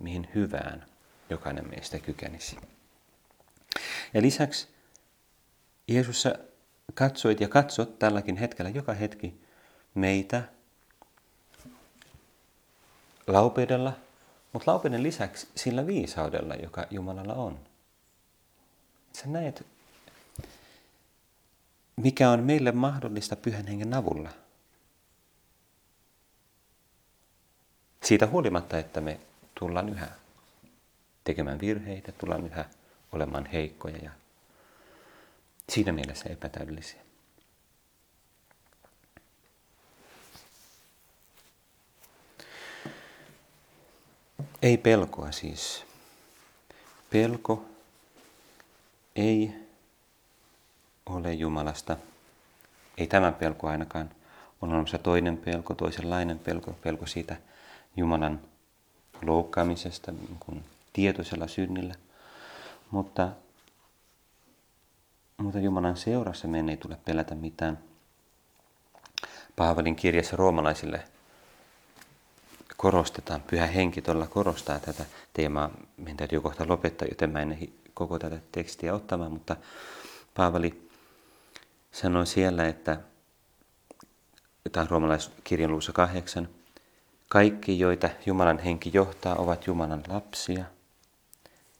mihin 0.00 0.28
hyvään 0.34 0.86
jokainen 1.30 1.68
meistä 1.68 1.98
kykenisi. 1.98 2.56
Ja 4.14 4.22
lisäksi 4.22 4.68
Jeesus 5.88 6.22
sä 6.22 6.38
katsoit 6.94 7.40
ja 7.40 7.48
katsot 7.48 7.98
tälläkin 7.98 8.36
hetkellä 8.36 8.70
joka 8.70 8.92
hetki 8.92 9.40
meitä 9.94 10.42
laupeudella, 13.26 13.92
mutta 14.52 14.70
laupeuden 14.70 15.02
lisäksi 15.02 15.48
sillä 15.54 15.86
viisaudella, 15.86 16.54
joka 16.54 16.86
Jumalalla 16.90 17.34
on. 17.34 17.58
Sä 19.12 19.26
näet 19.26 19.66
mikä 21.96 22.30
on 22.30 22.42
meille 22.42 22.72
mahdollista 22.72 23.36
pyhän 23.36 23.66
hengen 23.66 23.94
avulla. 23.94 24.30
Siitä 28.02 28.26
huolimatta, 28.26 28.78
että 28.78 29.00
me 29.00 29.20
tullaan 29.58 29.88
yhä 29.88 30.08
tekemään 31.24 31.60
virheitä, 31.60 32.12
tullaan 32.12 32.46
yhä 32.46 32.64
olemaan 33.12 33.46
heikkoja 33.46 33.96
ja 33.96 34.10
siinä 35.68 35.92
mielessä 35.92 36.30
epätäydellisiä. 36.30 37.00
Ei 44.64 44.78
pelkoa 44.78 45.32
siis. 45.32 45.84
Pelko 47.10 47.64
ei 49.16 49.54
ole 51.06 51.32
Jumalasta. 51.32 51.96
Ei 52.98 53.06
tämä 53.06 53.32
pelko 53.32 53.68
ainakaan. 53.68 54.10
On 54.62 54.68
olemassa 54.72 54.98
toinen 54.98 55.36
pelko, 55.36 55.74
toisenlainen 55.74 56.38
pelko, 56.38 56.72
pelko 56.82 57.06
siitä 57.06 57.36
Jumalan 57.96 58.40
loukkaamisesta 59.22 60.12
niin 60.12 60.36
kuin 60.40 60.64
tietoisella 60.92 61.46
synnillä. 61.46 61.94
Mutta, 62.90 63.28
mutta 65.36 65.58
Jumalan 65.58 65.96
seurassa 65.96 66.48
meidän 66.48 66.68
ei 66.68 66.76
tule 66.76 66.96
pelätä 67.04 67.34
mitään. 67.34 67.78
Paavalin 69.56 69.96
kirjassa 69.96 70.36
roomalaisille 70.36 71.13
korostetaan, 72.84 73.40
pyhä 73.40 73.66
henki 73.66 74.02
todella 74.02 74.26
korostaa 74.26 74.78
tätä 74.78 75.04
teemaa. 75.32 75.70
Meidän 75.96 76.16
täytyy 76.16 76.40
kohta 76.40 76.68
lopettaa, 76.68 77.08
joten 77.08 77.30
mä 77.30 77.40
en 77.40 77.72
koko 77.94 78.18
tätä 78.18 78.38
tekstiä 78.52 78.94
ottamaan, 78.94 79.32
mutta 79.32 79.56
Paavali 80.34 80.88
sanoi 81.92 82.26
siellä, 82.26 82.68
että 82.68 83.00
tämä 84.72 84.86
roomalaiskirjan 84.90 85.70
luussa 85.70 85.92
kahdeksan, 85.92 86.48
kaikki, 87.28 87.78
joita 87.78 88.10
Jumalan 88.26 88.58
henki 88.58 88.90
johtaa, 88.92 89.36
ovat 89.36 89.66
Jumalan 89.66 90.02
lapsia. 90.08 90.64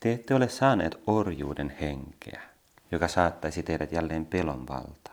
Te 0.00 0.12
ette 0.12 0.34
ole 0.34 0.48
saaneet 0.48 0.98
orjuuden 1.06 1.76
henkeä, 1.80 2.42
joka 2.90 3.08
saattaisi 3.08 3.62
teidät 3.62 3.92
jälleen 3.92 4.26
pelon 4.26 4.68
valtaan. 4.68 5.03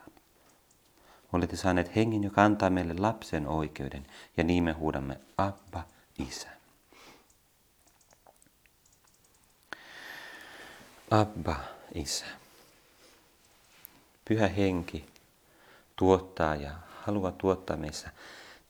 Olette 1.33 1.55
saaneet 1.55 1.95
hengen, 1.95 2.23
joka 2.23 2.43
antaa 2.43 2.69
meille 2.69 2.93
lapsen 2.93 3.47
oikeuden, 3.47 4.07
ja 4.37 4.43
niin 4.43 4.63
me 4.63 4.71
huudamme 4.71 5.19
Abba, 5.37 5.83
Isä. 6.27 6.49
Abba, 11.11 11.55
Isä. 11.93 12.25
Pyhä 14.27 14.47
henki 14.47 15.05
tuottaa 15.95 16.55
ja 16.55 16.71
haluaa 17.01 17.31
tuottaa 17.31 17.77
meissä 17.77 18.09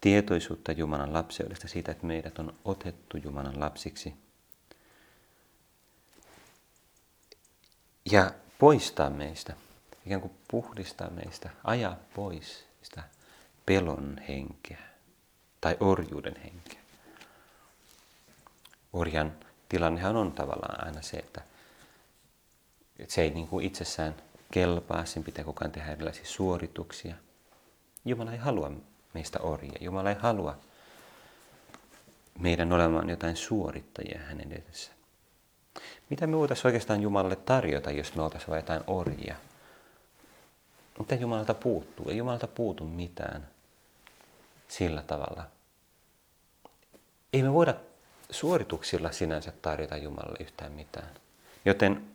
tietoisuutta 0.01 0.71
Jumalan 0.71 1.13
lapseudesta, 1.13 1.67
siitä, 1.67 1.91
että 1.91 2.05
meidät 2.05 2.39
on 2.39 2.53
otettu 2.65 3.17
Jumalan 3.17 3.59
lapsiksi. 3.59 4.13
Ja 8.11 8.31
poistaa 8.59 9.09
meistä, 9.09 9.53
ikään 10.05 10.21
kuin 10.21 10.33
puhdistaa 10.47 11.09
meistä, 11.09 11.49
ajaa 11.63 11.95
pois 12.15 12.65
sitä 12.83 13.03
pelon 13.65 14.21
henkeä 14.27 14.79
tai 15.61 15.77
orjuuden 15.79 16.35
henkeä. 16.43 16.81
Orjan 18.93 19.33
tilannehan 19.69 20.15
on 20.15 20.31
tavallaan 20.31 20.85
aina 20.85 21.01
se, 21.01 21.17
että 21.17 21.41
se 23.07 23.21
ei 23.21 23.29
niin 23.29 23.47
kuin 23.47 23.65
itsessään 23.65 24.15
kelpaa, 24.51 25.05
sen 25.05 25.23
pitää 25.23 25.45
koko 25.45 25.59
ajan 25.61 25.71
tehdä 25.71 25.91
erilaisia 25.91 26.25
suorituksia. 26.25 27.15
Jumala 28.05 28.31
ei 28.31 28.37
halua 28.37 28.71
meistä 29.13 29.39
orjia. 29.39 29.77
Jumala 29.81 30.09
ei 30.09 30.15
halua 30.19 30.57
meidän 32.39 32.73
olemaan 32.73 33.09
jotain 33.09 33.35
suorittajia 33.35 34.19
hänen 34.19 34.51
edessä. 34.51 34.91
Mitä 36.09 36.27
me 36.27 36.37
voitaisiin 36.37 36.67
oikeastaan 36.67 37.01
Jumalalle 37.01 37.35
tarjota, 37.35 37.91
jos 37.91 38.15
me 38.15 38.21
oltaisiin 38.21 38.49
vain 38.49 38.59
jotain 38.59 38.83
orjia? 38.87 39.35
Mitä 41.01 41.15
Jumalalta 41.15 41.53
puuttuu? 41.53 42.09
Ei 42.09 42.17
Jumalalta 42.17 42.47
puutu 42.47 42.85
mitään 42.85 43.47
sillä 44.67 45.01
tavalla. 45.01 45.43
Ei 47.33 47.43
me 47.43 47.53
voida 47.53 47.73
suorituksilla 48.29 49.11
sinänsä 49.11 49.53
tarjota 49.61 49.97
Jumalalle 49.97 50.37
yhtään 50.39 50.71
mitään. 50.71 51.09
Joten 51.65 52.07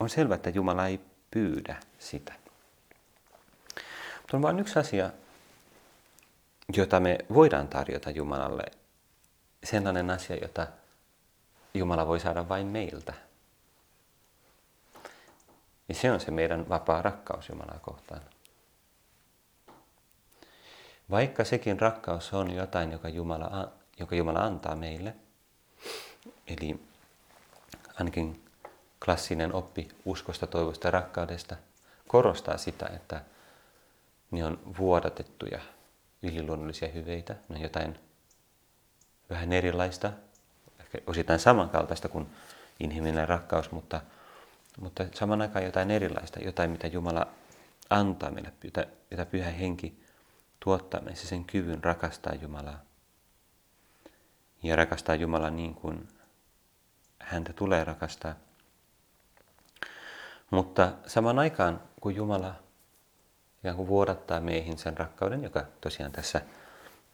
on 0.00 0.10
selvää, 0.10 0.34
että 0.34 0.50
Jumala 0.50 0.86
ei 0.86 1.00
pyydä 1.30 1.76
sitä. 1.98 2.32
Mutta 4.16 4.36
on 4.36 4.42
vain 4.42 4.58
yksi 4.58 4.78
asia, 4.78 5.10
jota 6.76 7.00
me 7.00 7.18
voidaan 7.34 7.68
tarjota 7.68 8.10
Jumalalle. 8.10 8.64
Sellainen 9.64 10.10
asia, 10.10 10.36
jota 10.36 10.66
Jumala 11.74 12.06
voi 12.06 12.20
saada 12.20 12.48
vain 12.48 12.66
meiltä. 12.66 13.27
Ja 15.88 15.94
se 15.94 16.12
on 16.12 16.20
se 16.20 16.30
meidän 16.30 16.68
vapaa 16.68 17.02
rakkaus 17.02 17.48
Jumalaa 17.48 17.78
kohtaan. 17.82 18.20
Vaikka 21.10 21.44
sekin 21.44 21.80
rakkaus 21.80 22.34
on 22.34 22.50
jotain, 22.50 22.92
joka 22.92 23.08
Jumala, 23.08 23.72
joka 24.00 24.16
Jumala 24.16 24.40
antaa 24.40 24.76
meille, 24.76 25.14
eli 26.46 26.80
ainakin 27.94 28.44
klassinen 29.04 29.52
oppi 29.54 29.88
uskosta, 30.04 30.46
toivosta 30.46 30.90
rakkaudesta 30.90 31.56
korostaa 32.08 32.56
sitä, 32.56 32.86
että 32.86 33.22
ne 34.30 34.44
on 34.44 34.60
vuodatettuja 34.78 35.60
yliluonnollisia 36.22 36.88
hyveitä, 36.88 37.36
ne 37.48 37.56
on 37.56 37.62
jotain 37.62 37.98
vähän 39.30 39.52
erilaista, 39.52 40.12
ehkä 40.80 40.98
osittain 41.06 41.38
samankaltaista 41.38 42.08
kuin 42.08 42.26
inhimillinen 42.80 43.28
rakkaus, 43.28 43.70
mutta, 43.70 44.00
mutta 44.80 45.06
saman 45.14 45.42
aikaan 45.42 45.64
jotain 45.64 45.90
erilaista, 45.90 46.40
jotain 46.40 46.70
mitä 46.70 46.86
Jumala 46.86 47.26
antaa 47.90 48.30
meille, 48.30 48.52
jota, 48.64 48.84
jota 49.10 49.26
pyhä 49.26 49.50
henki 49.50 50.04
tuottaa 50.60 51.00
meissä 51.00 51.28
sen 51.28 51.44
kyvyn 51.44 51.84
rakastaa 51.84 52.34
Jumalaa. 52.34 52.80
Ja 54.62 54.76
rakastaa 54.76 55.14
Jumalaa 55.14 55.50
niin 55.50 55.74
kuin 55.74 56.08
häntä 57.18 57.52
tulee 57.52 57.84
rakastaa. 57.84 58.34
Mutta 60.50 60.92
saman 61.06 61.38
aikaan, 61.38 61.82
kun 62.00 62.14
Jumala 62.14 62.54
ikään 63.58 63.76
kuin 63.76 63.88
vuodattaa 63.88 64.40
meihin 64.40 64.78
sen 64.78 64.96
rakkauden, 64.96 65.42
joka 65.42 65.64
tosiaan 65.80 66.12
tässä 66.12 66.40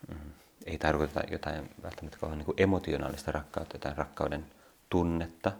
mm, 0.08 0.30
ei 0.66 0.78
tarkoita 0.78 1.20
jotain 1.30 1.70
välttämättä 1.82 2.18
kauhean 2.18 2.38
niin 2.38 2.54
emotionaalista 2.56 3.32
rakkautta, 3.32 3.74
jotain 3.74 3.96
rakkauden 3.96 4.46
tunnetta, 4.90 5.52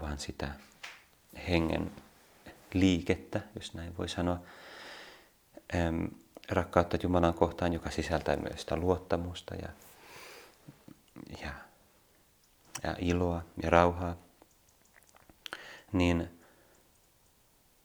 vaan 0.00 0.18
sitä 0.18 0.50
hengen 1.48 1.92
liikettä, 2.74 3.40
jos 3.54 3.74
näin 3.74 3.98
voi 3.98 4.08
sanoa. 4.08 4.38
Rakkautta 6.50 6.98
Jumalan 7.02 7.34
kohtaan, 7.34 7.72
joka 7.72 7.90
sisältää 7.90 8.36
myös 8.36 8.60
sitä 8.60 8.76
luottamusta 8.76 9.54
ja, 9.54 9.68
ja, 11.42 11.52
ja 12.82 12.96
iloa 12.98 13.44
ja 13.62 13.70
rauhaa. 13.70 14.16
Niin 15.92 16.40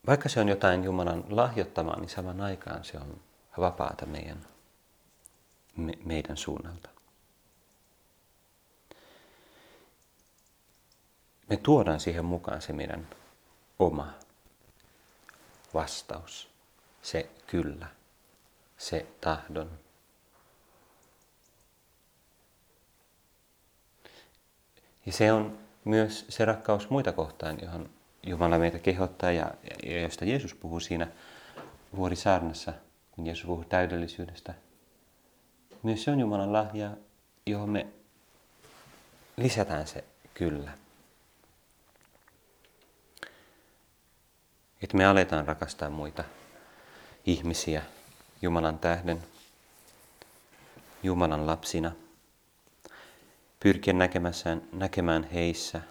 vaikka 0.08 0.30
se 0.30 0.40
on 0.40 0.50
jotain 0.50 0.84
Jumalan 0.84 1.24
lahjoittamaa, 1.30 2.00
niin 2.00 2.10
saman 2.10 2.42
aikaan 2.42 2.84
se 2.84 2.98
on 2.98 3.20
vapaata 3.58 4.06
meidän, 4.06 4.46
me, 5.78 5.94
meidän 6.06 6.38
suunnalta. 6.38 6.97
Me 11.50 11.58
tuodaan 11.58 12.00
siihen 12.00 12.26
mukaan 12.26 12.62
se 12.62 12.74
meidän 12.74 13.08
oma 13.80 14.14
vastaus, 15.74 16.50
se 17.02 17.30
kyllä, 17.48 17.88
se 18.78 19.06
tahdon. 19.22 19.72
Ja 25.06 25.12
se 25.12 25.32
on 25.32 25.58
myös 25.86 26.26
se 26.30 26.46
rakkaus 26.46 26.90
muita 26.90 27.12
kohtaan, 27.12 27.58
johon 27.62 27.90
Jumala 28.24 28.60
meitä 28.60 28.80
kehottaa 28.80 29.32
ja, 29.32 29.52
ja 29.86 30.02
josta 30.02 30.26
Jeesus 30.26 30.54
puhuu 30.56 30.80
siinä 30.80 31.08
vuorisaarnassa, 31.96 32.74
kun 33.12 33.26
Jeesus 33.26 33.46
puhuu 33.46 33.64
täydellisyydestä. 33.64 34.54
Myös 35.84 36.04
se 36.04 36.12
on 36.12 36.20
Jumalan 36.20 36.54
lahja, 36.54 36.92
johon 37.46 37.70
me 37.70 37.88
lisätään 39.38 39.88
se 39.88 40.04
kyllä. 40.34 40.87
Että 44.82 44.98
me 44.98 45.06
aletaan 45.06 45.48
rakastaa 45.48 45.90
muita 45.90 46.24
ihmisiä 47.26 47.82
Jumalan 48.42 48.80
tähden, 48.80 49.24
Jumalan 51.04 51.48
lapsina, 51.48 51.92
pyrkiä 53.60 53.94
näkemään 54.72 55.24
heissä, 55.24 55.82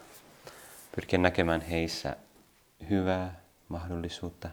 pyrkiä 0.94 1.18
näkemään 1.18 1.61
heissä 1.61 2.16
hyvää 2.90 3.40
mahdollisuutta, 3.68 4.49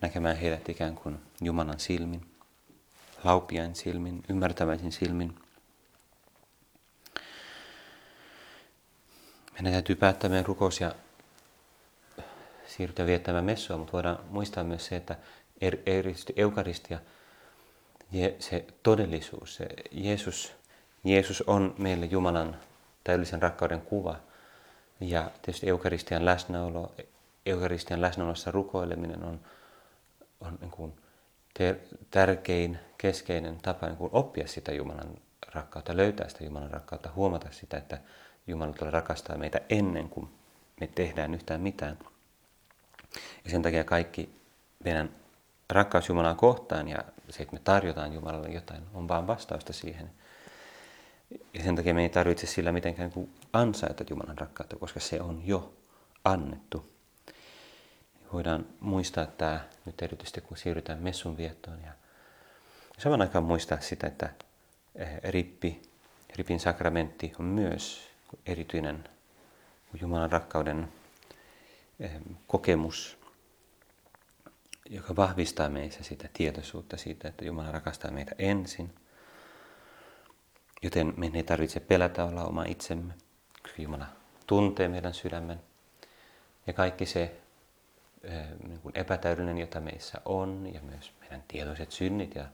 näkemään 0.00 0.36
heidät 0.36 0.68
ikään 0.68 0.94
kuin 0.94 1.18
Jumalan 1.40 1.80
silmin, 1.80 2.30
laupiain 3.24 3.74
silmin, 3.74 4.22
ymmärtäväisin 4.28 4.92
silmin. 4.92 5.34
Meidän 9.52 9.72
täytyy 9.72 9.96
päättää 9.96 10.30
meidän 10.30 10.46
rukous 10.46 10.80
ja 10.80 10.94
siirtyä 12.76 13.06
viettämään 13.06 13.44
messua, 13.44 13.76
mutta 13.76 13.92
voidaan 13.92 14.18
muistaa 14.30 14.64
myös 14.64 14.86
se, 14.86 14.96
että 14.96 15.16
er, 15.60 15.76
eukaristia, 16.36 16.98
se 18.38 18.64
todellisuus, 18.82 19.54
se 19.54 19.66
Jeesus, 19.90 20.52
Jeesus 21.04 21.42
on 21.46 21.74
meille 21.78 22.06
Jumalan 22.06 22.56
täydellisen 23.04 23.42
rakkauden 23.42 23.80
kuva. 23.80 24.16
Ja 25.00 25.30
tietysti 25.42 25.68
eukaristian 25.68 26.24
läsnäolo, 26.24 26.94
eukaristian 27.46 28.00
läsnäolossa 28.00 28.50
rukoileminen 28.50 29.24
on, 29.24 29.40
on 30.40 30.58
niin 30.60 30.70
kuin 30.70 30.92
ter, 31.54 31.76
tärkein, 32.10 32.78
keskeinen 32.98 33.58
tapa 33.62 33.86
niin 33.86 33.96
kuin 33.96 34.10
oppia 34.12 34.48
sitä 34.48 34.72
Jumalan 34.72 35.14
rakkautta, 35.54 35.96
löytää 35.96 36.28
sitä 36.28 36.44
Jumalan 36.44 36.70
rakkautta, 36.70 37.10
huomata 37.14 37.48
sitä, 37.50 37.76
että 37.76 37.98
Jumala 38.46 38.72
tulee 38.72 38.90
rakastaa 38.90 39.36
meitä 39.36 39.60
ennen 39.68 40.08
kuin 40.08 40.28
me 40.80 40.86
tehdään 40.86 41.34
yhtään 41.34 41.60
mitään. 41.60 41.98
Ja 43.44 43.50
sen 43.50 43.62
takia 43.62 43.84
kaikki 43.84 44.34
meidän 44.84 45.10
rakkaus 45.70 46.08
Jumalaa 46.08 46.34
kohtaan 46.34 46.88
ja 46.88 47.04
se, 47.30 47.42
että 47.42 47.54
me 47.54 47.60
tarjotaan 47.64 48.12
Jumalalle 48.12 48.48
jotain, 48.48 48.82
on 48.94 49.08
vaan 49.08 49.26
vastausta 49.26 49.72
siihen. 49.72 50.10
Ja 51.54 51.62
sen 51.62 51.76
takia 51.76 51.94
me 51.94 52.02
ei 52.02 52.08
tarvitse 52.08 52.46
sillä 52.46 52.72
mitenkään 52.72 53.12
kuin 53.12 53.34
ansaita 53.52 54.04
Jumalan 54.10 54.38
rakkautta, 54.38 54.76
koska 54.76 55.00
se 55.00 55.20
on 55.20 55.42
jo 55.46 55.72
annettu. 56.24 56.92
Voidaan 58.32 58.66
muistaa 58.80 59.26
tämä 59.26 59.60
nyt 59.86 60.02
erityisesti, 60.02 60.40
kun 60.40 60.56
siirrytään 60.56 60.98
messun 60.98 61.36
viettoon. 61.36 61.80
Ja 61.86 61.92
saman 62.98 63.20
aikaan 63.20 63.44
muistaa 63.44 63.80
sitä, 63.80 64.06
että 64.06 64.30
eh, 64.94 65.20
rippi, 65.24 65.82
ripin 66.36 66.60
sakramentti 66.60 67.32
on 67.38 67.44
myös 67.44 68.08
erityinen 68.46 69.04
Jumalan 70.00 70.32
rakkauden 70.32 70.92
kokemus, 72.46 73.18
joka 74.90 75.16
vahvistaa 75.16 75.68
meissä 75.68 76.02
sitä 76.02 76.28
tietoisuutta 76.32 76.96
siitä, 76.96 77.28
että 77.28 77.44
Jumala 77.44 77.72
rakastaa 77.72 78.10
meitä 78.10 78.34
ensin. 78.38 78.94
Joten 80.82 81.14
meidän 81.16 81.36
ei 81.36 81.42
tarvitse 81.42 81.80
pelätä 81.80 82.24
olla 82.24 82.44
oma 82.44 82.64
itsemme, 82.64 83.14
koska 83.62 83.82
Jumala 83.82 84.06
tuntee 84.46 84.88
meidän 84.88 85.14
sydämen. 85.14 85.60
Ja 86.66 86.72
kaikki 86.72 87.06
se 87.06 87.36
niin 88.68 88.80
kuin 88.80 88.98
epätäydellinen, 88.98 89.58
jota 89.58 89.80
meissä 89.80 90.20
on, 90.24 90.70
ja 90.74 90.80
myös 90.80 91.12
meidän 91.20 91.44
tietoiset 91.48 91.92
synnit 91.92 92.34
ja, 92.34 92.46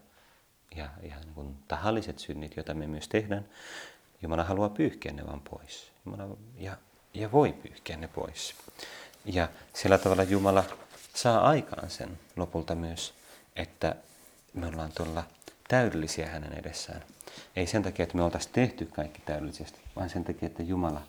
ja, 0.77 0.89
ja 1.03 1.21
niin 1.21 1.35
kuin 1.35 1.57
tahalliset 1.69 2.19
synnit, 2.19 2.57
joita 2.57 2.75
me 2.75 2.87
myös 2.87 3.09
tehdään, 3.09 3.49
Jumala 4.23 4.45
haluaa 4.45 4.69
pyyhkiä 4.69 5.13
ne 5.13 5.27
vaan 5.27 5.41
pois. 5.41 5.93
Jumala, 6.07 6.37
ja, 6.57 6.77
ja 7.15 7.33
voi 7.33 7.53
pyyhkiä 7.53 7.97
ne 7.97 8.09
pois. 8.09 8.55
Ja 9.33 9.49
sillä 9.75 9.99
tavalla 9.99 10.23
Jumala 10.23 10.65
saa 11.15 11.41
aikaan 11.49 11.91
sen 11.91 12.19
lopulta 12.37 12.75
myös, 12.75 13.15
että 13.57 13.97
me 14.55 14.67
ollaan 14.67 14.93
tuolla 14.97 15.25
täydellisiä 15.69 16.29
hänen 16.29 16.53
edessään. 16.53 17.05
Ei 17.57 17.67
sen 17.67 17.83
takia, 17.83 18.03
että 18.03 18.17
me 18.17 18.23
oltaisiin 18.23 18.53
tehty 18.53 18.87
kaikki 18.87 19.21
täydellisesti, 19.25 19.81
vaan 19.97 20.11
sen 20.11 20.25
takia, 20.25 20.47
että 20.47 20.63
Jumala 20.63 21.03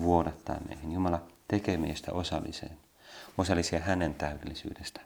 vuodattaa 0.00 0.60
meihin. 0.68 0.92
Jumala 0.92 1.22
tekee 1.48 1.76
meistä 1.76 2.12
osalliseen, 2.12 2.76
osallisia 3.38 3.80
hänen 3.80 4.14
täydellisyydestä. 4.14 5.00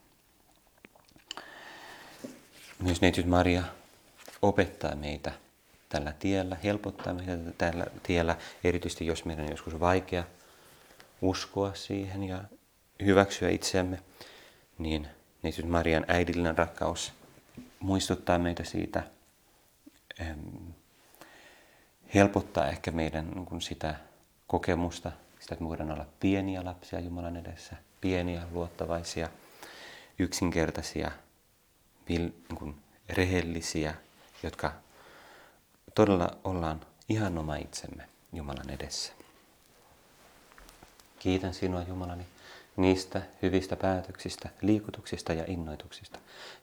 Myös 2.78 3.00
neitsyt 3.00 3.26
Maria 3.26 3.62
opettaa 4.42 4.94
meitä 4.94 5.32
tällä 5.88 6.12
tiellä, 6.18 6.56
helpottaa 6.64 7.14
meitä 7.14 7.36
tällä 7.58 7.86
tiellä, 8.02 8.36
erityisesti 8.64 9.06
jos 9.06 9.24
meidän 9.24 9.44
on 9.44 9.50
joskus 9.50 9.80
vaikea 9.80 10.24
uskoa 11.22 11.74
siihen 11.74 12.22
ja 12.22 12.44
hyväksyä 13.04 13.48
itseämme, 13.48 13.98
niin 14.78 15.08
Jeesus 15.42 15.64
Marian 15.64 16.04
äidillinen 16.08 16.58
rakkaus 16.58 17.12
muistuttaa 17.80 18.38
meitä 18.38 18.64
siitä, 18.64 19.02
helpottaa 22.14 22.68
ehkä 22.68 22.90
meidän 22.90 23.30
niin 23.30 23.60
sitä 23.60 23.94
kokemusta, 24.46 25.12
sitä, 25.40 25.54
että 25.54 25.64
me 25.64 25.68
voidaan 25.68 25.92
olla 25.92 26.06
pieniä 26.20 26.64
lapsia 26.64 27.00
Jumalan 27.00 27.36
edessä, 27.36 27.76
pieniä, 28.00 28.42
luottavaisia, 28.52 29.28
yksinkertaisia, 30.18 31.10
niin 32.08 32.34
kuin 32.54 32.74
rehellisiä, 33.08 33.94
jotka 34.42 34.72
todella 35.94 36.36
ollaan 36.44 36.80
ihan 37.08 37.38
oma 37.38 37.56
itsemme 37.56 38.08
Jumalan 38.32 38.70
edessä. 38.70 39.21
Kiitän 41.22 41.54
sinua 41.54 41.82
Jumalani 41.82 42.26
niistä 42.76 43.22
hyvistä 43.42 43.76
päätöksistä, 43.76 44.48
liikutuksista 44.62 45.32
ja 45.32 45.44
innoituksista, 45.46 46.18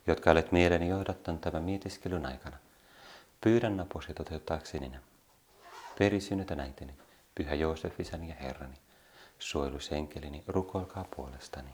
jotka 0.08 0.32
olet 0.32 0.52
mieleni 0.52 0.88
johdattanut 0.88 1.41
tämän 1.41 1.63
mietiskelyn 1.63 2.26
aikana. 2.26 2.58
Pyydän 3.41 3.78
naposi 3.78 4.13
toteuttaakseni 4.13 4.89
ne. 4.89 5.00
Perisynnytä 6.00 6.56
näiteni, 6.56 6.93
pyhä 7.36 7.56
Joosef 7.56 8.00
isäni 8.00 8.30
ja 8.30 8.36
Herrani, 8.36 8.76
suojelusenkelini, 9.39 10.43
rukoilkaa 10.48 11.06
puolestani. 11.15 11.69